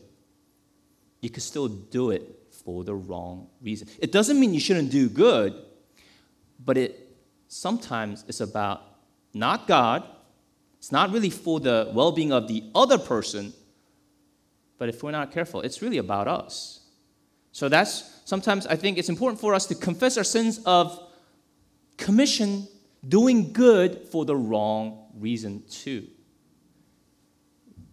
you 1.21 1.31
can 1.31 1.41
still 1.41 1.67
do 1.67 2.11
it 2.11 2.23
for 2.65 2.85
the 2.85 2.95
wrong 2.95 3.49
reason. 3.61 3.89
It 3.99 4.13
doesn't 4.13 4.39
mean 4.39 4.55
you 4.55 4.61
shouldn't 4.61 4.91
do 4.91 5.09
good, 5.09 5.55
but 6.65 6.77
it 6.77 7.17
sometimes 7.49 8.25
is 8.29 8.41
about 8.41 8.83
not 9.35 9.67
God, 9.67 10.07
It's 10.83 10.91
not 10.91 11.13
really 11.13 11.31
for 11.31 11.61
the 11.61 11.93
well 11.95 12.11
being 12.11 12.33
of 12.33 12.49
the 12.49 12.65
other 12.75 12.99
person, 12.99 13.53
but 14.79 14.89
if 14.89 15.05
we're 15.05 15.13
not 15.13 15.31
careful, 15.31 15.61
it's 15.61 15.81
really 15.81 15.99
about 15.99 16.27
us. 16.27 16.81
So 17.53 17.69
that's 17.69 18.21
sometimes 18.25 18.67
I 18.67 18.75
think 18.75 18.99
it's 18.99 19.09
important 19.09 19.41
for 19.41 19.55
us 19.55 19.67
to 19.67 19.77
confess 19.77 20.19
our 20.19 20.25
sins 20.25 20.61
of 20.67 20.99
commission, 21.99 22.67
doing 23.09 23.53
good 23.53 24.09
for 24.09 24.25
the 24.25 24.35
wrong 24.35 25.07
reason 25.15 25.63
too. 25.71 26.09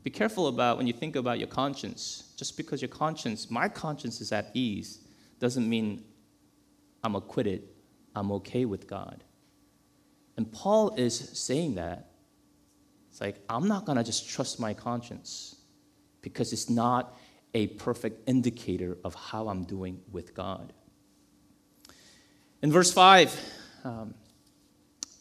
Be 0.02 0.10
careful 0.10 0.48
about 0.48 0.78
when 0.78 0.88
you 0.88 0.94
think 0.94 1.16
about 1.16 1.38
your 1.38 1.48
conscience. 1.48 2.34
Just 2.38 2.58
because 2.58 2.82
your 2.82 2.90
conscience, 2.90 3.52
my 3.52 3.70
conscience 3.70 4.20
is 4.20 4.32
at 4.32 4.50
ease, 4.56 5.06
doesn't 5.40 5.70
mean 5.70 6.04
I'm 7.04 7.16
acquitted, 7.16 7.70
I'm 8.16 8.32
okay 8.32 8.66
with 8.66 8.88
God. 8.88 9.24
And 10.38 10.52
Paul 10.52 10.96
is 10.96 11.16
saying 11.38 11.76
that. 11.76 12.09
It's 13.20 13.26
like, 13.26 13.43
I'm 13.49 13.67
not 13.67 13.84
going 13.84 13.97
to 13.97 14.03
just 14.03 14.30
trust 14.30 14.61
my 14.61 14.74
conscience 14.74 15.57
because 16.22 16.53
it's 16.53 16.70
not 16.70 17.17
a 17.53 17.67
perfect 17.67 18.30
indicator 18.30 18.97
of 19.03 19.13
how 19.13 19.49
I'm 19.49 19.65
doing 19.65 19.99
with 20.09 20.34
God. 20.34 20.72
In 22.61 22.72
verse 22.72 22.93
5, 22.93 23.38
um, 23.84 24.13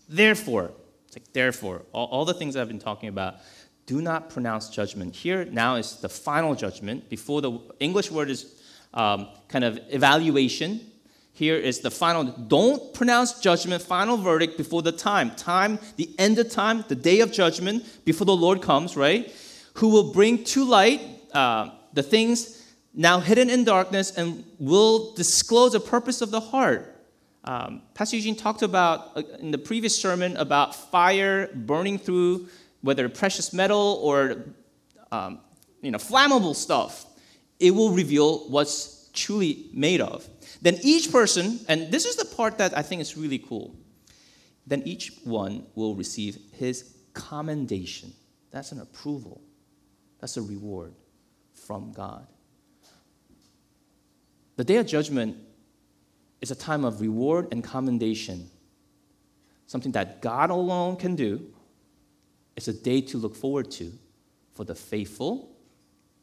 therefore, 0.09 0.71
it's 1.09 1.17
like, 1.17 1.33
therefore, 1.33 1.87
all, 1.93 2.07
all 2.07 2.25
the 2.25 2.35
things 2.35 2.55
I've 2.55 2.69
been 2.69 2.79
talking 2.79 3.09
about, 3.09 3.39
do 3.87 4.01
not 4.01 4.31
pronounce 4.31 4.69
judgment. 4.69 5.17
Here 5.17 5.45
now 5.47 5.75
is 5.75 5.97
the 5.97 6.09
final 6.09 6.55
judgment. 6.55 7.09
Before 7.09 7.41
the 7.41 7.59
English 7.81 8.13
word 8.13 8.31
is 8.31 8.63
um, 8.95 9.27
kind 9.49 9.65
of 9.65 9.81
evaluation. 9.89 10.89
Here 11.39 11.55
is 11.55 11.79
the 11.79 11.91
final. 11.93 12.25
Don't 12.25 12.93
pronounce 12.93 13.39
judgment, 13.39 13.81
final 13.81 14.17
verdict 14.17 14.57
before 14.57 14.83
the 14.83 14.91
time. 14.91 15.31
Time, 15.37 15.79
the 15.95 16.11
end 16.19 16.37
of 16.41 16.51
time, 16.51 16.85
the 16.89 16.97
day 16.97 17.21
of 17.21 17.31
judgment, 17.31 17.85
before 18.05 18.25
the 18.25 18.35
Lord 18.35 18.61
comes, 18.61 18.97
right? 18.97 19.33
Who 19.75 19.91
will 19.91 20.13
bring 20.13 20.43
to 20.43 20.65
light 20.65 21.01
uh, 21.33 21.71
the 21.93 22.03
things 22.03 22.67
now 22.93 23.21
hidden 23.21 23.51
in 23.51 23.63
darkness 23.63 24.17
and 24.17 24.43
will 24.59 25.15
disclose 25.15 25.75
the 25.75 25.79
purpose 25.79 26.23
of 26.23 26.33
the 26.33 26.41
heart. 26.41 26.97
Um, 27.45 27.83
Pastor 27.95 28.17
Eugene 28.17 28.35
talked 28.35 28.63
about 28.63 29.17
uh, 29.17 29.23
in 29.39 29.53
the 29.53 29.59
previous 29.59 29.97
sermon 29.97 30.37
about 30.39 30.75
fire 30.75 31.47
burning 31.55 32.01
through 32.01 32.49
whether 32.81 33.09
precious 33.09 33.53
metal 33.53 34.01
or 34.03 34.45
um, 35.13 35.39
you 35.83 35.93
know 35.93 35.99
flammable 35.99 36.57
stuff. 36.57 37.07
It 37.61 37.71
will 37.71 37.93
reveal 37.93 38.41
what's 38.49 38.98
truly 39.13 39.67
made 39.73 40.01
of. 40.01 40.29
Then 40.63 40.79
each 40.83 41.11
person, 41.13 41.61
and 41.69 41.91
this 41.91 42.05
is 42.05 42.17
the 42.17 42.25
part 42.25 42.59
that 42.59 42.77
I 42.77 42.83
think 42.83 43.01
is 43.01 43.17
really 43.17 43.39
cool. 43.39 43.75
Then 44.67 44.83
each 44.85 45.13
one 45.25 45.67
will 45.75 45.95
receive 45.95 46.39
his 46.53 46.95
commendation. 47.15 48.13
That's 48.51 48.73
an 48.73 48.81
approval. 48.81 49.41
That's 50.21 50.37
a 50.37 50.43
reward 50.43 50.95
from 51.55 51.93
God. 51.93 52.27
The 54.57 54.65
day 54.65 54.77
of 54.77 54.87
judgment 54.87 55.37
is 56.41 56.51
a 56.51 56.55
time 56.55 56.85
of 56.85 57.01
reward 57.01 57.49
and 57.53 57.63
commendation, 57.63 58.51
something 59.67 59.93
that 59.93 60.21
God 60.21 60.51
alone 60.51 60.97
can 60.97 61.15
do. 61.17 61.53
It's 62.57 62.69
a 62.69 62.73
day 62.73 63.01
to 63.03 63.19
look 63.19 63.37
forward 63.37 63.71
to 63.73 63.93
for 64.55 64.65
the 64.65 64.75
faithful, 64.75 65.57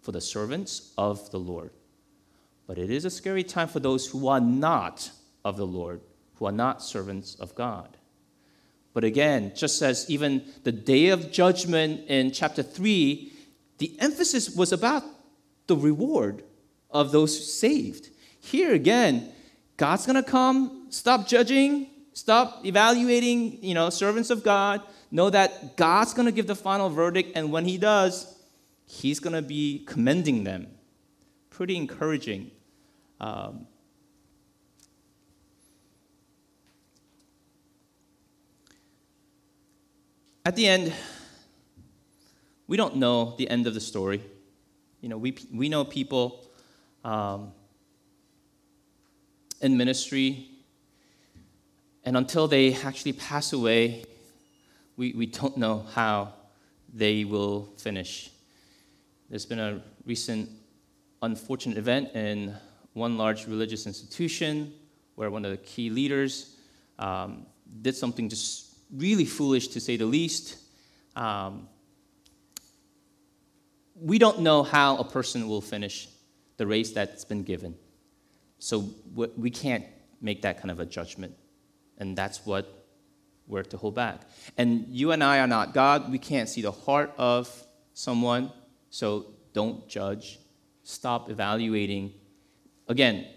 for 0.01 0.11
the 0.11 0.21
servants 0.21 0.91
of 0.97 1.31
the 1.31 1.39
Lord. 1.39 1.71
But 2.67 2.77
it 2.77 2.89
is 2.89 3.05
a 3.05 3.09
scary 3.09 3.43
time 3.43 3.67
for 3.67 3.79
those 3.79 4.07
who 4.07 4.27
are 4.27 4.39
not 4.39 5.11
of 5.43 5.57
the 5.57 5.67
Lord, 5.67 6.01
who 6.35 6.45
are 6.45 6.51
not 6.51 6.81
servants 6.81 7.35
of 7.35 7.55
God. 7.55 7.97
But 8.93 9.03
again, 9.03 9.51
just 9.55 9.81
as 9.81 10.09
even 10.09 10.45
the 10.63 10.71
day 10.71 11.09
of 11.09 11.31
judgment 11.31 12.07
in 12.07 12.31
chapter 12.31 12.63
3, 12.63 13.31
the 13.77 13.95
emphasis 13.99 14.55
was 14.55 14.71
about 14.71 15.03
the 15.67 15.75
reward 15.75 16.43
of 16.89 17.11
those 17.11 17.53
saved. 17.53 18.09
Here 18.39 18.73
again, 18.73 19.31
God's 19.77 20.05
going 20.05 20.15
to 20.15 20.23
come, 20.23 20.87
stop 20.89 21.27
judging, 21.27 21.87
stop 22.13 22.65
evaluating, 22.65 23.61
you 23.63 23.73
know, 23.73 23.89
servants 23.89 24.29
of 24.29 24.43
God. 24.43 24.81
Know 25.11 25.29
that 25.29 25.75
God's 25.75 26.13
going 26.13 26.25
to 26.25 26.31
give 26.31 26.47
the 26.47 26.55
final 26.55 26.89
verdict, 26.89 27.33
and 27.35 27.51
when 27.51 27.65
He 27.65 27.77
does, 27.77 28.33
He's 28.85 29.19
going 29.19 29.35
to 29.35 29.41
be 29.41 29.83
commending 29.85 30.43
them. 30.43 30.67
Pretty 31.49 31.75
encouraging. 31.75 32.51
Um, 33.19 33.67
at 40.45 40.55
the 40.55 40.67
end, 40.67 40.93
we 42.67 42.77
don't 42.77 42.95
know 42.97 43.35
the 43.37 43.49
end 43.49 43.67
of 43.67 43.73
the 43.73 43.79
story. 43.79 44.21
You 45.01 45.09
know, 45.09 45.17
we, 45.17 45.35
we 45.53 45.69
know 45.69 45.85
people 45.85 46.45
um, 47.03 47.51
in 49.61 49.77
ministry, 49.77 50.49
and 52.03 52.17
until 52.17 52.47
they 52.47 52.73
actually 52.73 53.13
pass 53.13 53.53
away, 53.53 54.03
we, 54.97 55.13
we 55.13 55.25
don't 55.25 55.57
know 55.57 55.85
how 55.93 56.33
they 56.93 57.23
will 57.23 57.69
finish. 57.77 58.31
There's 59.29 59.45
been 59.45 59.59
a 59.59 59.81
recent 60.05 60.49
unfortunate 61.21 61.77
event 61.77 62.15
in 62.15 62.55
one 62.95 63.17
large 63.17 63.45
religious 63.45 63.85
institution 63.85 64.73
where 65.15 65.29
one 65.29 65.43
of 65.43 65.51
the 65.51 65.57
key 65.57 65.89
leaders 65.89 66.55
um, 66.97 67.45
did 67.81 67.95
something 67.95 68.29
just 68.29 68.73
really 68.89 69.25
foolish, 69.25 69.67
to 69.67 69.79
say 69.81 69.97
the 69.97 70.05
least. 70.05 70.57
Um, 71.15 71.67
we 73.99 74.17
don't 74.17 74.39
know 74.39 74.63
how 74.63 74.95
a 74.97 75.03
person 75.03 75.47
will 75.47 75.61
finish 75.61 76.07
the 76.55 76.65
race 76.65 76.91
that's 76.91 77.25
been 77.25 77.43
given. 77.43 77.75
So 78.59 78.89
we 79.13 79.49
can't 79.49 79.85
make 80.21 80.41
that 80.43 80.59
kind 80.59 80.71
of 80.71 80.79
a 80.79 80.85
judgment. 80.85 81.35
And 81.97 82.17
that's 82.17 82.45
what 82.45 82.87
we're 83.47 83.63
to 83.63 83.77
hold 83.77 83.95
back. 83.95 84.21
And 84.57 84.87
you 84.89 85.11
and 85.11 85.21
I 85.21 85.39
are 85.39 85.47
not 85.47 85.73
God. 85.73 86.09
We 86.09 86.17
can't 86.17 86.47
see 86.47 86.61
the 86.61 86.71
heart 86.71 87.13
of 87.17 87.49
someone. 87.93 88.51
So 88.89 89.33
don't 89.53 89.87
judge. 89.89 90.39
Stop 90.83 91.29
evaluating. 91.29 92.13
Again, 92.87 93.27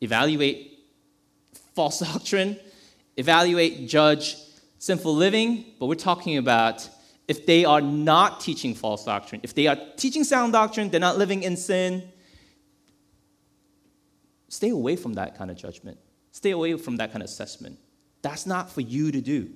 evaluate 0.00 0.78
false 1.74 2.00
doctrine, 2.12 2.58
evaluate, 3.16 3.88
judge 3.88 4.36
sinful 4.78 5.14
living, 5.14 5.64
but 5.78 5.86
we're 5.86 5.94
talking 5.94 6.36
about 6.36 6.88
if 7.28 7.44
they 7.46 7.64
are 7.64 7.80
not 7.80 8.40
teaching 8.40 8.74
false 8.74 9.04
doctrine, 9.04 9.40
if 9.42 9.54
they 9.54 9.66
are 9.66 9.76
teaching 9.96 10.22
sound 10.22 10.52
doctrine, 10.52 10.90
they're 10.90 11.00
not 11.00 11.18
living 11.18 11.42
in 11.42 11.56
sin, 11.56 12.08
stay 14.48 14.68
away 14.68 14.96
from 14.96 15.14
that 15.14 15.36
kind 15.36 15.50
of 15.50 15.56
judgment. 15.56 15.98
Stay 16.30 16.50
away 16.50 16.76
from 16.76 16.98
that 16.98 17.12
kind 17.12 17.22
of 17.22 17.28
assessment. 17.28 17.78
That's 18.22 18.46
not 18.46 18.70
for 18.70 18.82
you 18.82 19.10
to 19.10 19.20
do. 19.20 19.50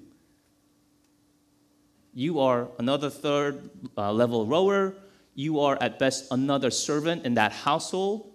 You 2.14 2.40
are 2.40 2.68
another 2.78 3.10
third 3.10 3.70
uh, 3.96 4.12
level 4.12 4.46
rower. 4.46 4.94
You 5.34 5.60
are 5.60 5.78
at 5.80 5.98
best 5.98 6.26
another 6.30 6.70
servant 6.70 7.24
in 7.24 7.34
that 7.34 7.52
household. 7.52 8.29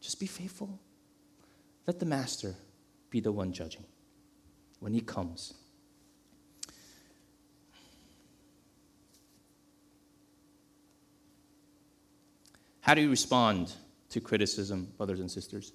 Just 0.00 0.20
be 0.20 0.26
faithful. 0.26 0.78
Let 1.86 1.98
the 1.98 2.06
master 2.06 2.54
be 3.10 3.20
the 3.20 3.32
one 3.32 3.52
judging 3.52 3.84
when 4.80 4.92
he 4.92 5.00
comes. 5.00 5.54
How 12.80 12.94
do 12.94 13.02
you 13.02 13.10
respond 13.10 13.72
to 14.10 14.20
criticism, 14.20 14.92
brothers 14.96 15.20
and 15.20 15.30
sisters? 15.30 15.72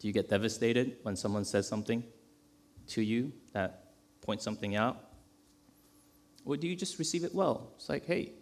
Do 0.00 0.08
you 0.08 0.12
get 0.12 0.28
devastated 0.28 0.96
when 1.02 1.16
someone 1.16 1.44
says 1.44 1.68
something 1.68 2.02
to 2.88 3.00
you 3.00 3.32
that 3.52 3.92
points 4.22 4.44
something 4.44 4.76
out? 4.76 5.10
Or 6.44 6.56
do 6.56 6.66
you 6.66 6.76
just 6.76 6.98
receive 6.98 7.24
it 7.24 7.34
well? 7.34 7.72
It's 7.76 7.88
like, 7.88 8.04
hey, 8.04 8.32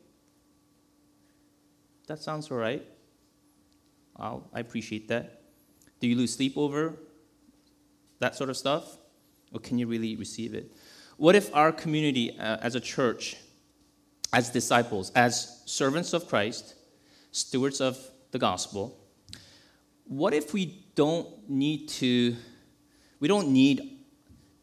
that 2.06 2.20
sounds 2.20 2.50
all 2.50 2.58
right. 2.58 2.84
I'll, 4.16 4.48
I 4.52 4.60
appreciate 4.60 5.08
that. 5.08 5.42
Do 6.00 6.06
you 6.06 6.16
lose 6.16 6.34
sleep 6.34 6.56
over 6.56 6.94
that 8.18 8.34
sort 8.36 8.50
of 8.50 8.56
stuff? 8.56 8.98
Or 9.52 9.60
can 9.60 9.78
you 9.78 9.86
really 9.86 10.16
receive 10.16 10.54
it? 10.54 10.72
What 11.16 11.34
if 11.34 11.54
our 11.54 11.72
community 11.72 12.38
uh, 12.38 12.58
as 12.60 12.74
a 12.74 12.80
church 12.80 13.36
as 14.32 14.48
disciples, 14.48 15.12
as 15.14 15.62
servants 15.66 16.12
of 16.12 16.26
Christ, 16.26 16.74
stewards 17.32 17.80
of 17.80 17.98
the 18.30 18.38
gospel, 18.38 18.98
what 20.04 20.32
if 20.34 20.52
we 20.52 20.84
don't 20.94 21.28
need 21.48 21.88
to, 21.88 22.34
we 23.20 23.28
don't 23.28 23.48
need 23.48 23.98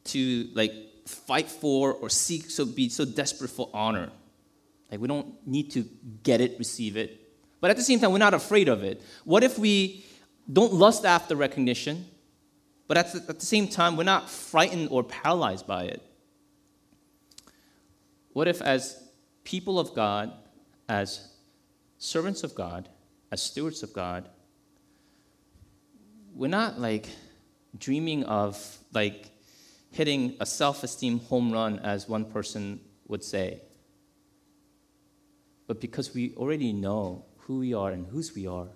to 0.06 0.50
like 0.54 0.74
fight 1.06 1.50
for 1.50 1.94
or 1.94 2.10
seek 2.10 2.50
so 2.50 2.66
be 2.66 2.90
so 2.90 3.06
desperate 3.06 3.50
for 3.50 3.70
honor. 3.74 4.10
Like 4.92 5.00
we 5.00 5.08
don't 5.08 5.36
need 5.46 5.72
to 5.72 5.86
get 6.24 6.42
it, 6.42 6.58
receive 6.58 6.98
it. 6.98 7.29
But 7.62 7.72
at 7.72 7.78
the 7.78 7.84
same 7.84 8.00
time, 8.00 8.12
we're 8.12 8.20
not 8.20 8.34
afraid 8.34 8.70
of 8.70 8.84
it. 8.84 9.02
What 9.26 9.44
if 9.44 9.60
we 9.60 10.06
don't 10.52 10.74
lust 10.74 11.06
after 11.06 11.36
recognition? 11.36 12.06
but 12.90 12.98
at 12.98 13.14
the, 13.14 13.20
at 13.30 13.40
the 13.40 13.46
same 13.46 13.68
time, 13.68 13.96
we're 13.96 14.04
not 14.04 14.28
frightened 14.28 14.90
or 14.90 15.04
paralyzed 15.04 15.68
by 15.68 15.84
it. 15.84 16.02
What 18.34 18.48
if, 18.48 18.64
as 18.64 19.02
people 19.44 19.80
of 19.80 19.94
God, 19.94 20.34
as 20.90 21.30
servants 22.00 22.44
of 22.44 22.56
God, 22.56 22.90
as 23.32 23.44
stewards 23.44 23.84
of 23.84 23.94
God, 23.94 24.28
we're 26.34 26.48
not 26.48 26.80
like 26.80 27.08
dreaming 27.78 28.24
of 28.24 28.80
like 28.92 29.30
hitting 29.92 30.36
a 30.40 30.46
self-esteem 30.48 31.20
home 31.20 31.52
run 31.52 31.78
as 31.80 32.10
one 32.10 32.26
person 32.26 32.80
would 33.08 33.24
say 33.24 33.62
but 35.68 35.80
because 35.80 36.16
we 36.16 36.34
already 36.36 36.74
know 36.74 37.24
who 37.50 37.58
we 37.58 37.74
are 37.74 37.90
and 37.90 38.06
whose 38.06 38.36
we 38.36 38.46
are 38.46 38.68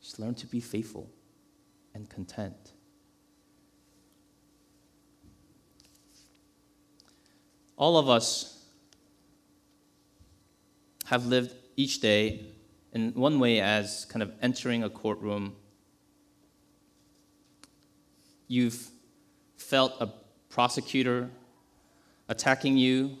just 0.00 0.18
learn 0.18 0.34
to 0.34 0.46
be 0.46 0.60
faithful 0.60 1.10
and 1.92 2.08
content. 2.08 2.72
All 7.76 7.98
of 7.98 8.08
us 8.08 8.64
have 11.04 11.26
lived 11.26 11.54
each 11.76 12.00
day 12.00 12.46
in 12.94 13.12
one 13.12 13.38
way 13.38 13.60
as 13.60 14.06
kind 14.06 14.22
of 14.22 14.32
entering 14.40 14.82
a 14.82 14.88
courtroom. 14.88 15.54
You've 18.46 18.88
felt 19.58 19.92
a 20.00 20.08
prosecutor 20.48 21.28
attacking 22.26 22.78
you, 22.78 23.18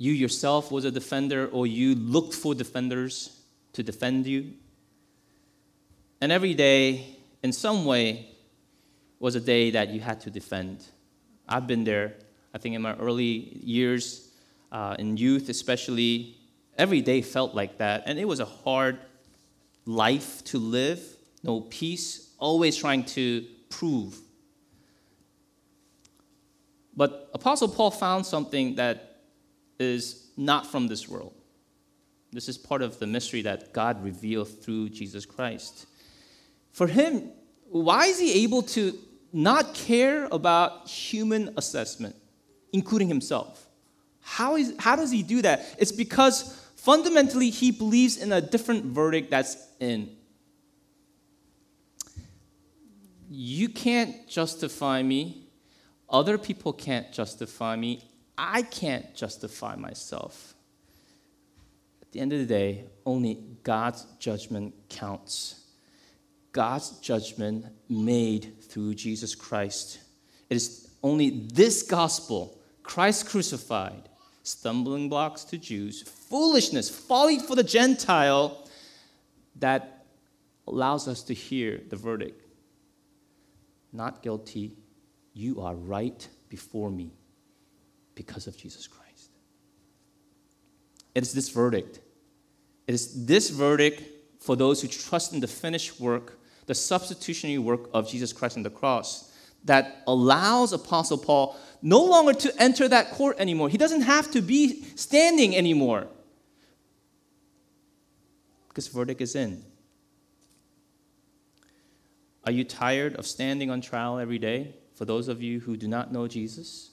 you 0.00 0.12
yourself 0.12 0.72
was 0.72 0.86
a 0.86 0.90
defender, 0.90 1.46
or 1.48 1.66
you 1.66 1.94
looked 1.94 2.32
for 2.32 2.54
defenders 2.54 3.38
to 3.74 3.82
defend 3.82 4.26
you. 4.26 4.54
And 6.22 6.32
every 6.32 6.54
day, 6.54 7.18
in 7.42 7.52
some 7.52 7.84
way, 7.84 8.30
was 9.18 9.34
a 9.34 9.40
day 9.40 9.70
that 9.72 9.90
you 9.90 10.00
had 10.00 10.22
to 10.22 10.30
defend. 10.30 10.86
I've 11.46 11.66
been 11.66 11.84
there, 11.84 12.14
I 12.54 12.56
think, 12.56 12.74
in 12.74 12.80
my 12.80 12.94
early 12.94 13.60
years, 13.62 14.30
uh, 14.72 14.96
in 14.98 15.18
youth 15.18 15.50
especially. 15.50 16.34
Every 16.78 17.02
day 17.02 17.20
felt 17.20 17.54
like 17.54 17.76
that, 17.76 18.04
and 18.06 18.18
it 18.18 18.24
was 18.24 18.40
a 18.40 18.46
hard 18.46 19.00
life 19.84 20.42
to 20.44 20.58
live, 20.58 21.02
no 21.42 21.60
peace, 21.60 22.30
always 22.38 22.74
trying 22.74 23.04
to 23.04 23.44
prove. 23.68 24.18
But 26.96 27.28
Apostle 27.34 27.68
Paul 27.68 27.90
found 27.90 28.24
something 28.24 28.76
that 28.76 29.09
is 29.80 30.30
not 30.36 30.66
from 30.66 30.86
this 30.86 31.08
world. 31.08 31.34
This 32.32 32.48
is 32.48 32.56
part 32.56 32.82
of 32.82 32.98
the 32.98 33.06
mystery 33.06 33.42
that 33.42 33.72
God 33.72 34.04
revealed 34.04 34.48
through 34.48 34.90
Jesus 34.90 35.26
Christ. 35.26 35.86
For 36.70 36.86
him, 36.86 37.30
why 37.68 38.06
is 38.06 38.18
he 38.18 38.44
able 38.44 38.62
to 38.62 38.96
not 39.32 39.74
care 39.74 40.26
about 40.30 40.88
human 40.88 41.52
assessment, 41.56 42.14
including 42.72 43.08
himself? 43.08 43.68
How, 44.20 44.56
is, 44.56 44.74
how 44.78 44.96
does 44.96 45.10
he 45.10 45.22
do 45.22 45.42
that? 45.42 45.74
It's 45.78 45.92
because 45.92 46.56
fundamentally 46.76 47.50
he 47.50 47.70
believes 47.72 48.16
in 48.16 48.32
a 48.32 48.40
different 48.40 48.84
verdict 48.86 49.30
that's 49.30 49.56
in. 49.80 50.16
You 53.28 53.68
can't 53.68 54.28
justify 54.28 55.02
me. 55.02 55.48
Other 56.08 56.38
people 56.38 56.72
can't 56.72 57.12
justify 57.12 57.76
me. 57.76 58.02
I 58.42 58.62
can't 58.62 59.14
justify 59.14 59.76
myself. 59.76 60.54
At 62.00 62.10
the 62.10 62.20
end 62.20 62.32
of 62.32 62.38
the 62.38 62.46
day, 62.46 62.86
only 63.04 63.34
God's 63.62 64.06
judgment 64.18 64.72
counts. 64.88 65.66
God's 66.52 66.98
judgment 67.00 67.66
made 67.90 68.62
through 68.62 68.94
Jesus 68.94 69.34
Christ. 69.34 70.00
It 70.48 70.56
is 70.56 70.88
only 71.02 71.48
this 71.52 71.82
gospel, 71.82 72.58
Christ 72.82 73.28
crucified, 73.28 74.08
stumbling 74.42 75.10
blocks 75.10 75.44
to 75.44 75.58
Jews, 75.58 76.02
foolishness, 76.02 76.88
folly 76.88 77.38
for 77.38 77.54
the 77.54 77.62
Gentile, 77.62 78.66
that 79.56 80.06
allows 80.66 81.08
us 81.08 81.22
to 81.24 81.34
hear 81.34 81.82
the 81.90 81.96
verdict 81.96 82.46
not 83.92 84.22
guilty. 84.22 84.76
You 85.34 85.60
are 85.60 85.74
right 85.74 86.26
before 86.48 86.90
me 86.90 87.12
because 88.20 88.46
of 88.46 88.54
Jesus 88.54 88.86
Christ. 88.86 89.30
It 91.14 91.22
is 91.22 91.32
this 91.32 91.48
verdict. 91.48 92.00
It 92.86 92.92
is 92.92 93.24
this 93.24 93.48
verdict 93.48 94.02
for 94.42 94.56
those 94.56 94.82
who 94.82 94.88
trust 94.88 95.32
in 95.32 95.40
the 95.40 95.46
finished 95.46 95.98
work, 95.98 96.38
the 96.66 96.74
substitutionary 96.74 97.56
work 97.56 97.88
of 97.94 98.06
Jesus 98.06 98.34
Christ 98.34 98.58
on 98.58 98.62
the 98.62 98.68
cross, 98.68 99.32
that 99.64 100.02
allows 100.06 100.74
Apostle 100.74 101.16
Paul 101.16 101.58
no 101.80 102.04
longer 102.04 102.34
to 102.34 102.52
enter 102.62 102.88
that 102.88 103.10
court 103.12 103.36
anymore. 103.38 103.70
He 103.70 103.78
doesn't 103.78 104.02
have 104.02 104.30
to 104.32 104.42
be 104.42 104.82
standing 104.96 105.56
anymore 105.56 106.06
because 108.68 108.86
verdict 108.88 109.22
is 109.22 109.34
in. 109.34 109.64
Are 112.44 112.52
you 112.52 112.64
tired 112.64 113.14
of 113.16 113.26
standing 113.26 113.70
on 113.70 113.80
trial 113.80 114.18
every 114.18 114.38
day 114.38 114.74
for 114.94 115.06
those 115.06 115.26
of 115.28 115.40
you 115.40 115.60
who 115.60 115.78
do 115.78 115.88
not 115.88 116.12
know 116.12 116.28
Jesus? 116.28 116.90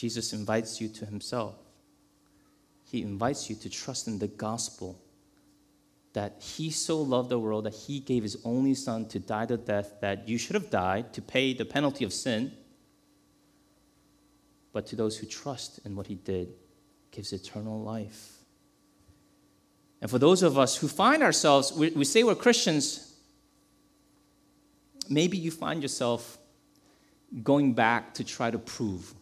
Jesus 0.00 0.32
invites 0.32 0.80
you 0.80 0.88
to 0.88 1.04
himself. 1.04 1.56
He 2.84 3.02
invites 3.02 3.50
you 3.50 3.56
to 3.56 3.68
trust 3.68 4.08
in 4.08 4.18
the 4.18 4.28
gospel 4.28 4.98
that 6.14 6.40
he 6.40 6.70
so 6.70 7.02
loved 7.02 7.28
the 7.28 7.38
world 7.38 7.64
that 7.64 7.74
he 7.74 8.00
gave 8.00 8.22
his 8.22 8.38
only 8.42 8.72
son 8.72 9.06
to 9.08 9.18
die 9.18 9.44
the 9.44 9.58
death 9.58 10.00
that 10.00 10.26
you 10.26 10.38
should 10.38 10.54
have 10.54 10.70
died 10.70 11.12
to 11.12 11.20
pay 11.20 11.52
the 11.52 11.66
penalty 11.66 12.06
of 12.06 12.14
sin. 12.14 12.50
But 14.72 14.86
to 14.86 14.96
those 14.96 15.18
who 15.18 15.26
trust 15.26 15.80
in 15.84 15.94
what 15.94 16.06
he 16.06 16.14
did, 16.14 16.48
gives 17.10 17.34
eternal 17.34 17.78
life. 17.78 18.38
And 20.00 20.10
for 20.10 20.18
those 20.18 20.42
of 20.42 20.58
us 20.58 20.78
who 20.78 20.88
find 20.88 21.22
ourselves, 21.22 21.74
we, 21.74 21.90
we 21.90 22.06
say 22.06 22.24
we're 22.24 22.36
Christians, 22.36 23.12
maybe 25.10 25.36
you 25.36 25.50
find 25.50 25.82
yourself 25.82 26.38
going 27.42 27.74
back 27.74 28.14
to 28.14 28.24
try 28.24 28.50
to 28.50 28.58
prove. 28.58 29.14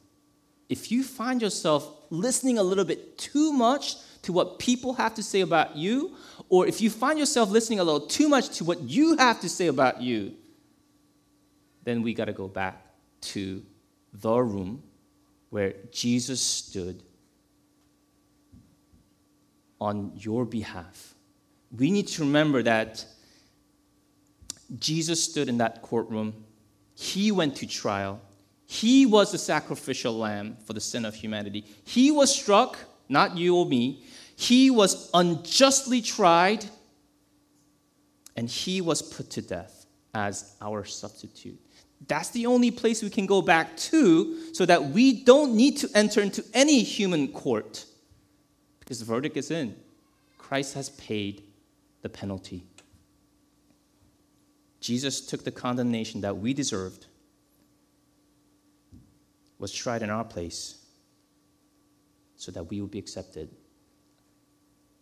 If 0.68 0.90
you 0.90 1.02
find 1.02 1.40
yourself 1.40 1.88
listening 2.10 2.58
a 2.58 2.62
little 2.62 2.84
bit 2.84 3.18
too 3.18 3.52
much 3.52 3.96
to 4.22 4.32
what 4.32 4.58
people 4.58 4.94
have 4.94 5.14
to 5.14 5.22
say 5.22 5.40
about 5.40 5.76
you, 5.76 6.14
or 6.48 6.66
if 6.66 6.80
you 6.80 6.90
find 6.90 7.18
yourself 7.18 7.50
listening 7.50 7.80
a 7.80 7.84
little 7.84 8.06
too 8.06 8.28
much 8.28 8.50
to 8.58 8.64
what 8.64 8.82
you 8.82 9.16
have 9.16 9.40
to 9.40 9.48
say 9.48 9.66
about 9.66 10.02
you, 10.02 10.34
then 11.84 12.02
we 12.02 12.12
got 12.12 12.26
to 12.26 12.32
go 12.32 12.48
back 12.48 12.84
to 13.20 13.62
the 14.12 14.38
room 14.38 14.82
where 15.50 15.74
Jesus 15.90 16.40
stood 16.40 17.02
on 19.80 20.12
your 20.16 20.44
behalf. 20.44 21.14
We 21.76 21.90
need 21.90 22.08
to 22.08 22.22
remember 22.22 22.62
that 22.62 23.04
Jesus 24.78 25.22
stood 25.22 25.48
in 25.48 25.58
that 25.58 25.82
courtroom, 25.82 26.44
he 26.94 27.32
went 27.32 27.56
to 27.56 27.66
trial. 27.66 28.20
He 28.70 29.06
was 29.06 29.32
the 29.32 29.38
sacrificial 29.38 30.16
lamb 30.16 30.58
for 30.66 30.74
the 30.74 30.80
sin 30.80 31.06
of 31.06 31.14
humanity. 31.14 31.64
He 31.84 32.10
was 32.10 32.32
struck, 32.32 32.78
not 33.08 33.34
you 33.36 33.56
or 33.56 33.64
me. 33.64 34.04
He 34.36 34.70
was 34.70 35.08
unjustly 35.14 36.02
tried, 36.02 36.66
and 38.36 38.46
he 38.46 38.82
was 38.82 39.00
put 39.00 39.30
to 39.30 39.42
death 39.42 39.86
as 40.14 40.54
our 40.60 40.84
substitute. 40.84 41.58
That's 42.06 42.28
the 42.28 42.44
only 42.44 42.70
place 42.70 43.02
we 43.02 43.08
can 43.08 43.24
go 43.24 43.40
back 43.40 43.74
to 43.88 44.52
so 44.52 44.66
that 44.66 44.90
we 44.90 45.24
don't 45.24 45.56
need 45.56 45.78
to 45.78 45.88
enter 45.94 46.20
into 46.20 46.44
any 46.52 46.82
human 46.82 47.28
court 47.28 47.86
because 48.80 48.98
the 48.98 49.06
verdict 49.06 49.38
is 49.38 49.50
in. 49.50 49.74
Christ 50.36 50.74
has 50.74 50.90
paid 50.90 51.42
the 52.02 52.10
penalty. 52.10 52.64
Jesus 54.80 55.22
took 55.22 55.42
the 55.42 55.50
condemnation 55.50 56.20
that 56.20 56.36
we 56.36 56.52
deserved, 56.52 57.06
was 59.58 59.72
tried 59.72 60.02
in 60.02 60.10
our 60.10 60.24
place, 60.24 60.84
so 62.36 62.52
that 62.52 62.64
we 62.64 62.80
would 62.80 62.90
be 62.90 62.98
accepted. 62.98 63.50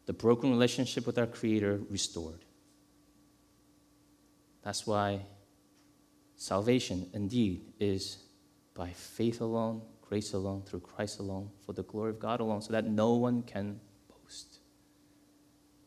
The 0.07 0.13
broken 0.13 0.51
relationship 0.51 1.07
with 1.07 1.19
our 1.19 1.27
Creator 1.27 1.81
restored. 1.91 2.45
That's 4.63 4.87
why 4.87 5.27
salvation 6.37 7.11
indeed 7.13 7.73
is 7.79 8.19
by 8.75 8.91
faith 8.91 9.41
alone, 9.41 9.83
grace 10.01 10.33
alone, 10.33 10.63
through 10.63 10.81
Christ 10.81 11.19
alone, 11.19 11.51
for 11.65 11.73
the 11.73 11.83
glory 11.83 12.11
of 12.11 12.19
God 12.19 12.41
alone, 12.41 12.63
so 12.63 12.73
that 12.73 12.87
no 12.87 13.15
one 13.15 13.43
can 13.43 13.81
boast. 14.09 14.59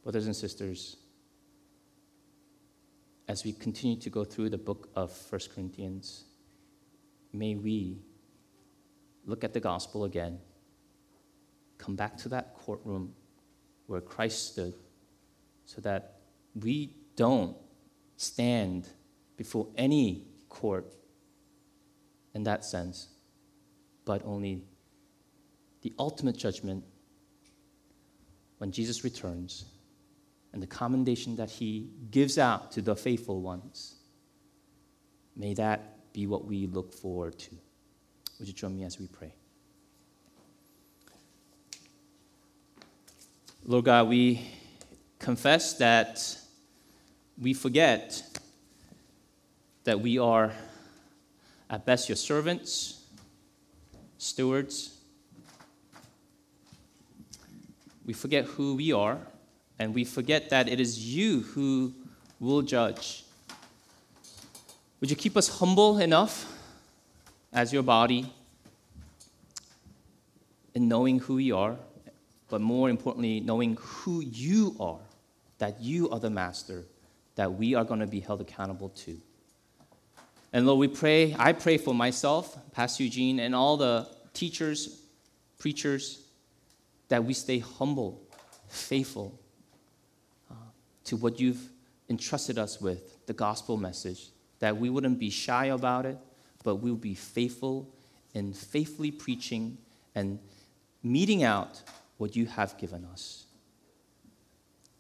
Brothers 0.04 0.26
and 0.26 0.36
sisters, 0.36 0.98
as 3.28 3.44
we 3.44 3.54
continue 3.54 4.00
to 4.00 4.10
go 4.10 4.24
through 4.24 4.50
the 4.50 4.58
book 4.58 4.90
of 4.96 5.12
1 5.30 5.42
Corinthians, 5.54 6.26
may 7.32 7.56
we 7.56 8.00
look 9.30 9.44
at 9.44 9.54
the 9.54 9.60
gospel 9.60 10.06
again, 10.06 10.40
come 11.78 11.96
back 11.96 12.18
to 12.18 12.30
that 12.30 12.56
courtroom 12.56 13.14
where 13.88 14.02
Christ 14.02 14.54
stood, 14.54 14.74
so 15.66 15.80
that 15.82 16.20
we 16.60 16.96
don't 17.16 17.56
stand 18.18 18.88
before 19.38 19.68
any 19.78 20.26
court 20.50 20.92
in 22.34 22.44
that 22.44 22.66
sense, 22.66 23.08
but 24.04 24.22
only 24.26 24.64
the 25.82 25.94
ultimate 25.98 26.38
judgment 26.38 26.84
when 28.58 28.72
Jesus 28.72 29.04
returns 29.04 29.66
and 30.54 30.62
the 30.62 30.68
commendation 30.68 31.36
that 31.36 31.50
he 31.50 31.90
gives 32.12 32.38
out 32.38 32.72
to 32.72 32.82
the 32.82 32.96
faithful 32.96 33.42
ones. 33.42 33.96
May 35.36 35.54
that 35.54 36.12
be 36.12 36.28
what 36.28 36.46
we 36.46 36.68
look 36.68 36.94
forward 36.94 37.38
to. 37.40 37.56
Would 38.40 38.48
you 38.48 38.54
join 38.54 38.74
me 38.74 38.86
as 38.86 38.98
we 38.98 39.08
pray? 39.08 39.34
Lord 43.66 43.86
God, 43.86 44.08
we 44.08 44.48
confess 45.20 45.74
that 45.74 46.38
we 47.38 47.54
forget 47.54 48.24
that 49.84 50.00
we 50.00 50.18
are, 50.18 50.54
at 51.70 51.86
best, 51.86 52.08
your 52.08 52.16
servants, 52.16 53.04
stewards. 54.18 54.98
We 58.06 58.14
forget 58.14 58.46
who 58.46 58.76
we 58.76 58.94
are, 58.94 59.20
and 59.78 59.94
we 59.94 60.06
forget 60.06 60.50
that 60.50 60.70
it 60.70 60.80
is 60.80 61.14
you 61.14 61.42
who 61.42 61.94
will 62.40 62.62
judge. 62.62 63.26
Would 65.02 65.10
you 65.10 65.16
keep 65.16 65.36
us 65.36 65.60
humble 65.60 66.00
enough 66.00 66.59
as 67.52 67.74
your 67.74 67.84
body 67.84 68.32
and 70.76 70.88
knowing 70.88 71.20
who 71.20 71.36
we 71.36 71.52
are, 71.52 71.76
but 72.50 72.62
more 72.62 72.90
importantly, 72.90 73.40
knowing 73.40 73.78
who 73.80 74.22
you 74.22 74.76
are, 74.80 75.00
that 75.58 75.82
you 75.82 76.10
are 76.10 76.20
the 76.20 76.30
master, 76.30 76.86
that 77.36 77.54
we 77.54 77.76
are 77.76 77.84
going 77.84 78.00
to 78.00 78.08
be 78.08 78.20
held 78.20 78.42
accountable 78.42 78.90
to. 78.90 79.20
And 80.52 80.66
Lord, 80.66 80.80
we 80.80 80.88
pray, 80.88 81.36
I 81.38 81.54
pray 81.54 81.78
for 81.78 81.94
myself, 81.94 82.58
Pastor 82.72 83.04
Eugene, 83.04 83.40
and 83.40 83.54
all 83.54 83.78
the 83.78 84.08
teachers, 84.34 85.02
preachers, 85.60 86.24
that 87.10 87.24
we 87.24 87.34
stay 87.34 87.60
humble, 87.60 88.22
faithful 88.68 89.40
uh, 90.50 90.56
to 91.06 91.18
what 91.18 91.40
you've 91.40 91.70
entrusted 92.10 92.58
us 92.58 92.82
with, 92.82 93.26
the 93.28 93.34
gospel 93.34 93.78
message, 93.78 94.30
that 94.60 94.76
we 94.76 94.90
wouldn't 94.90 95.20
be 95.20 95.30
shy 95.30 95.66
about 95.66 96.06
it, 96.06 96.18
but 96.64 96.76
we'll 96.76 96.96
be 96.96 97.16
faithful 97.16 97.88
in 98.34 98.54
faithfully 98.54 99.12
preaching 99.12 99.78
and 100.16 100.40
meting 101.04 101.44
out 101.44 101.82
what 102.18 102.36
you 102.36 102.46
have 102.46 102.78
given 102.78 103.06
us. 103.06 103.46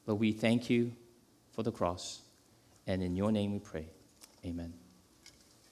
But 0.06 0.16
we 0.16 0.32
thank 0.32 0.70
you 0.70 0.94
for 1.52 1.64
the 1.64 1.72
cross, 1.72 2.22
and 2.88 3.04
in 3.04 3.16
your 3.16 3.32
name 3.32 3.54
we 3.54 3.60
pray. 3.60 3.86
Amen. 4.46 4.79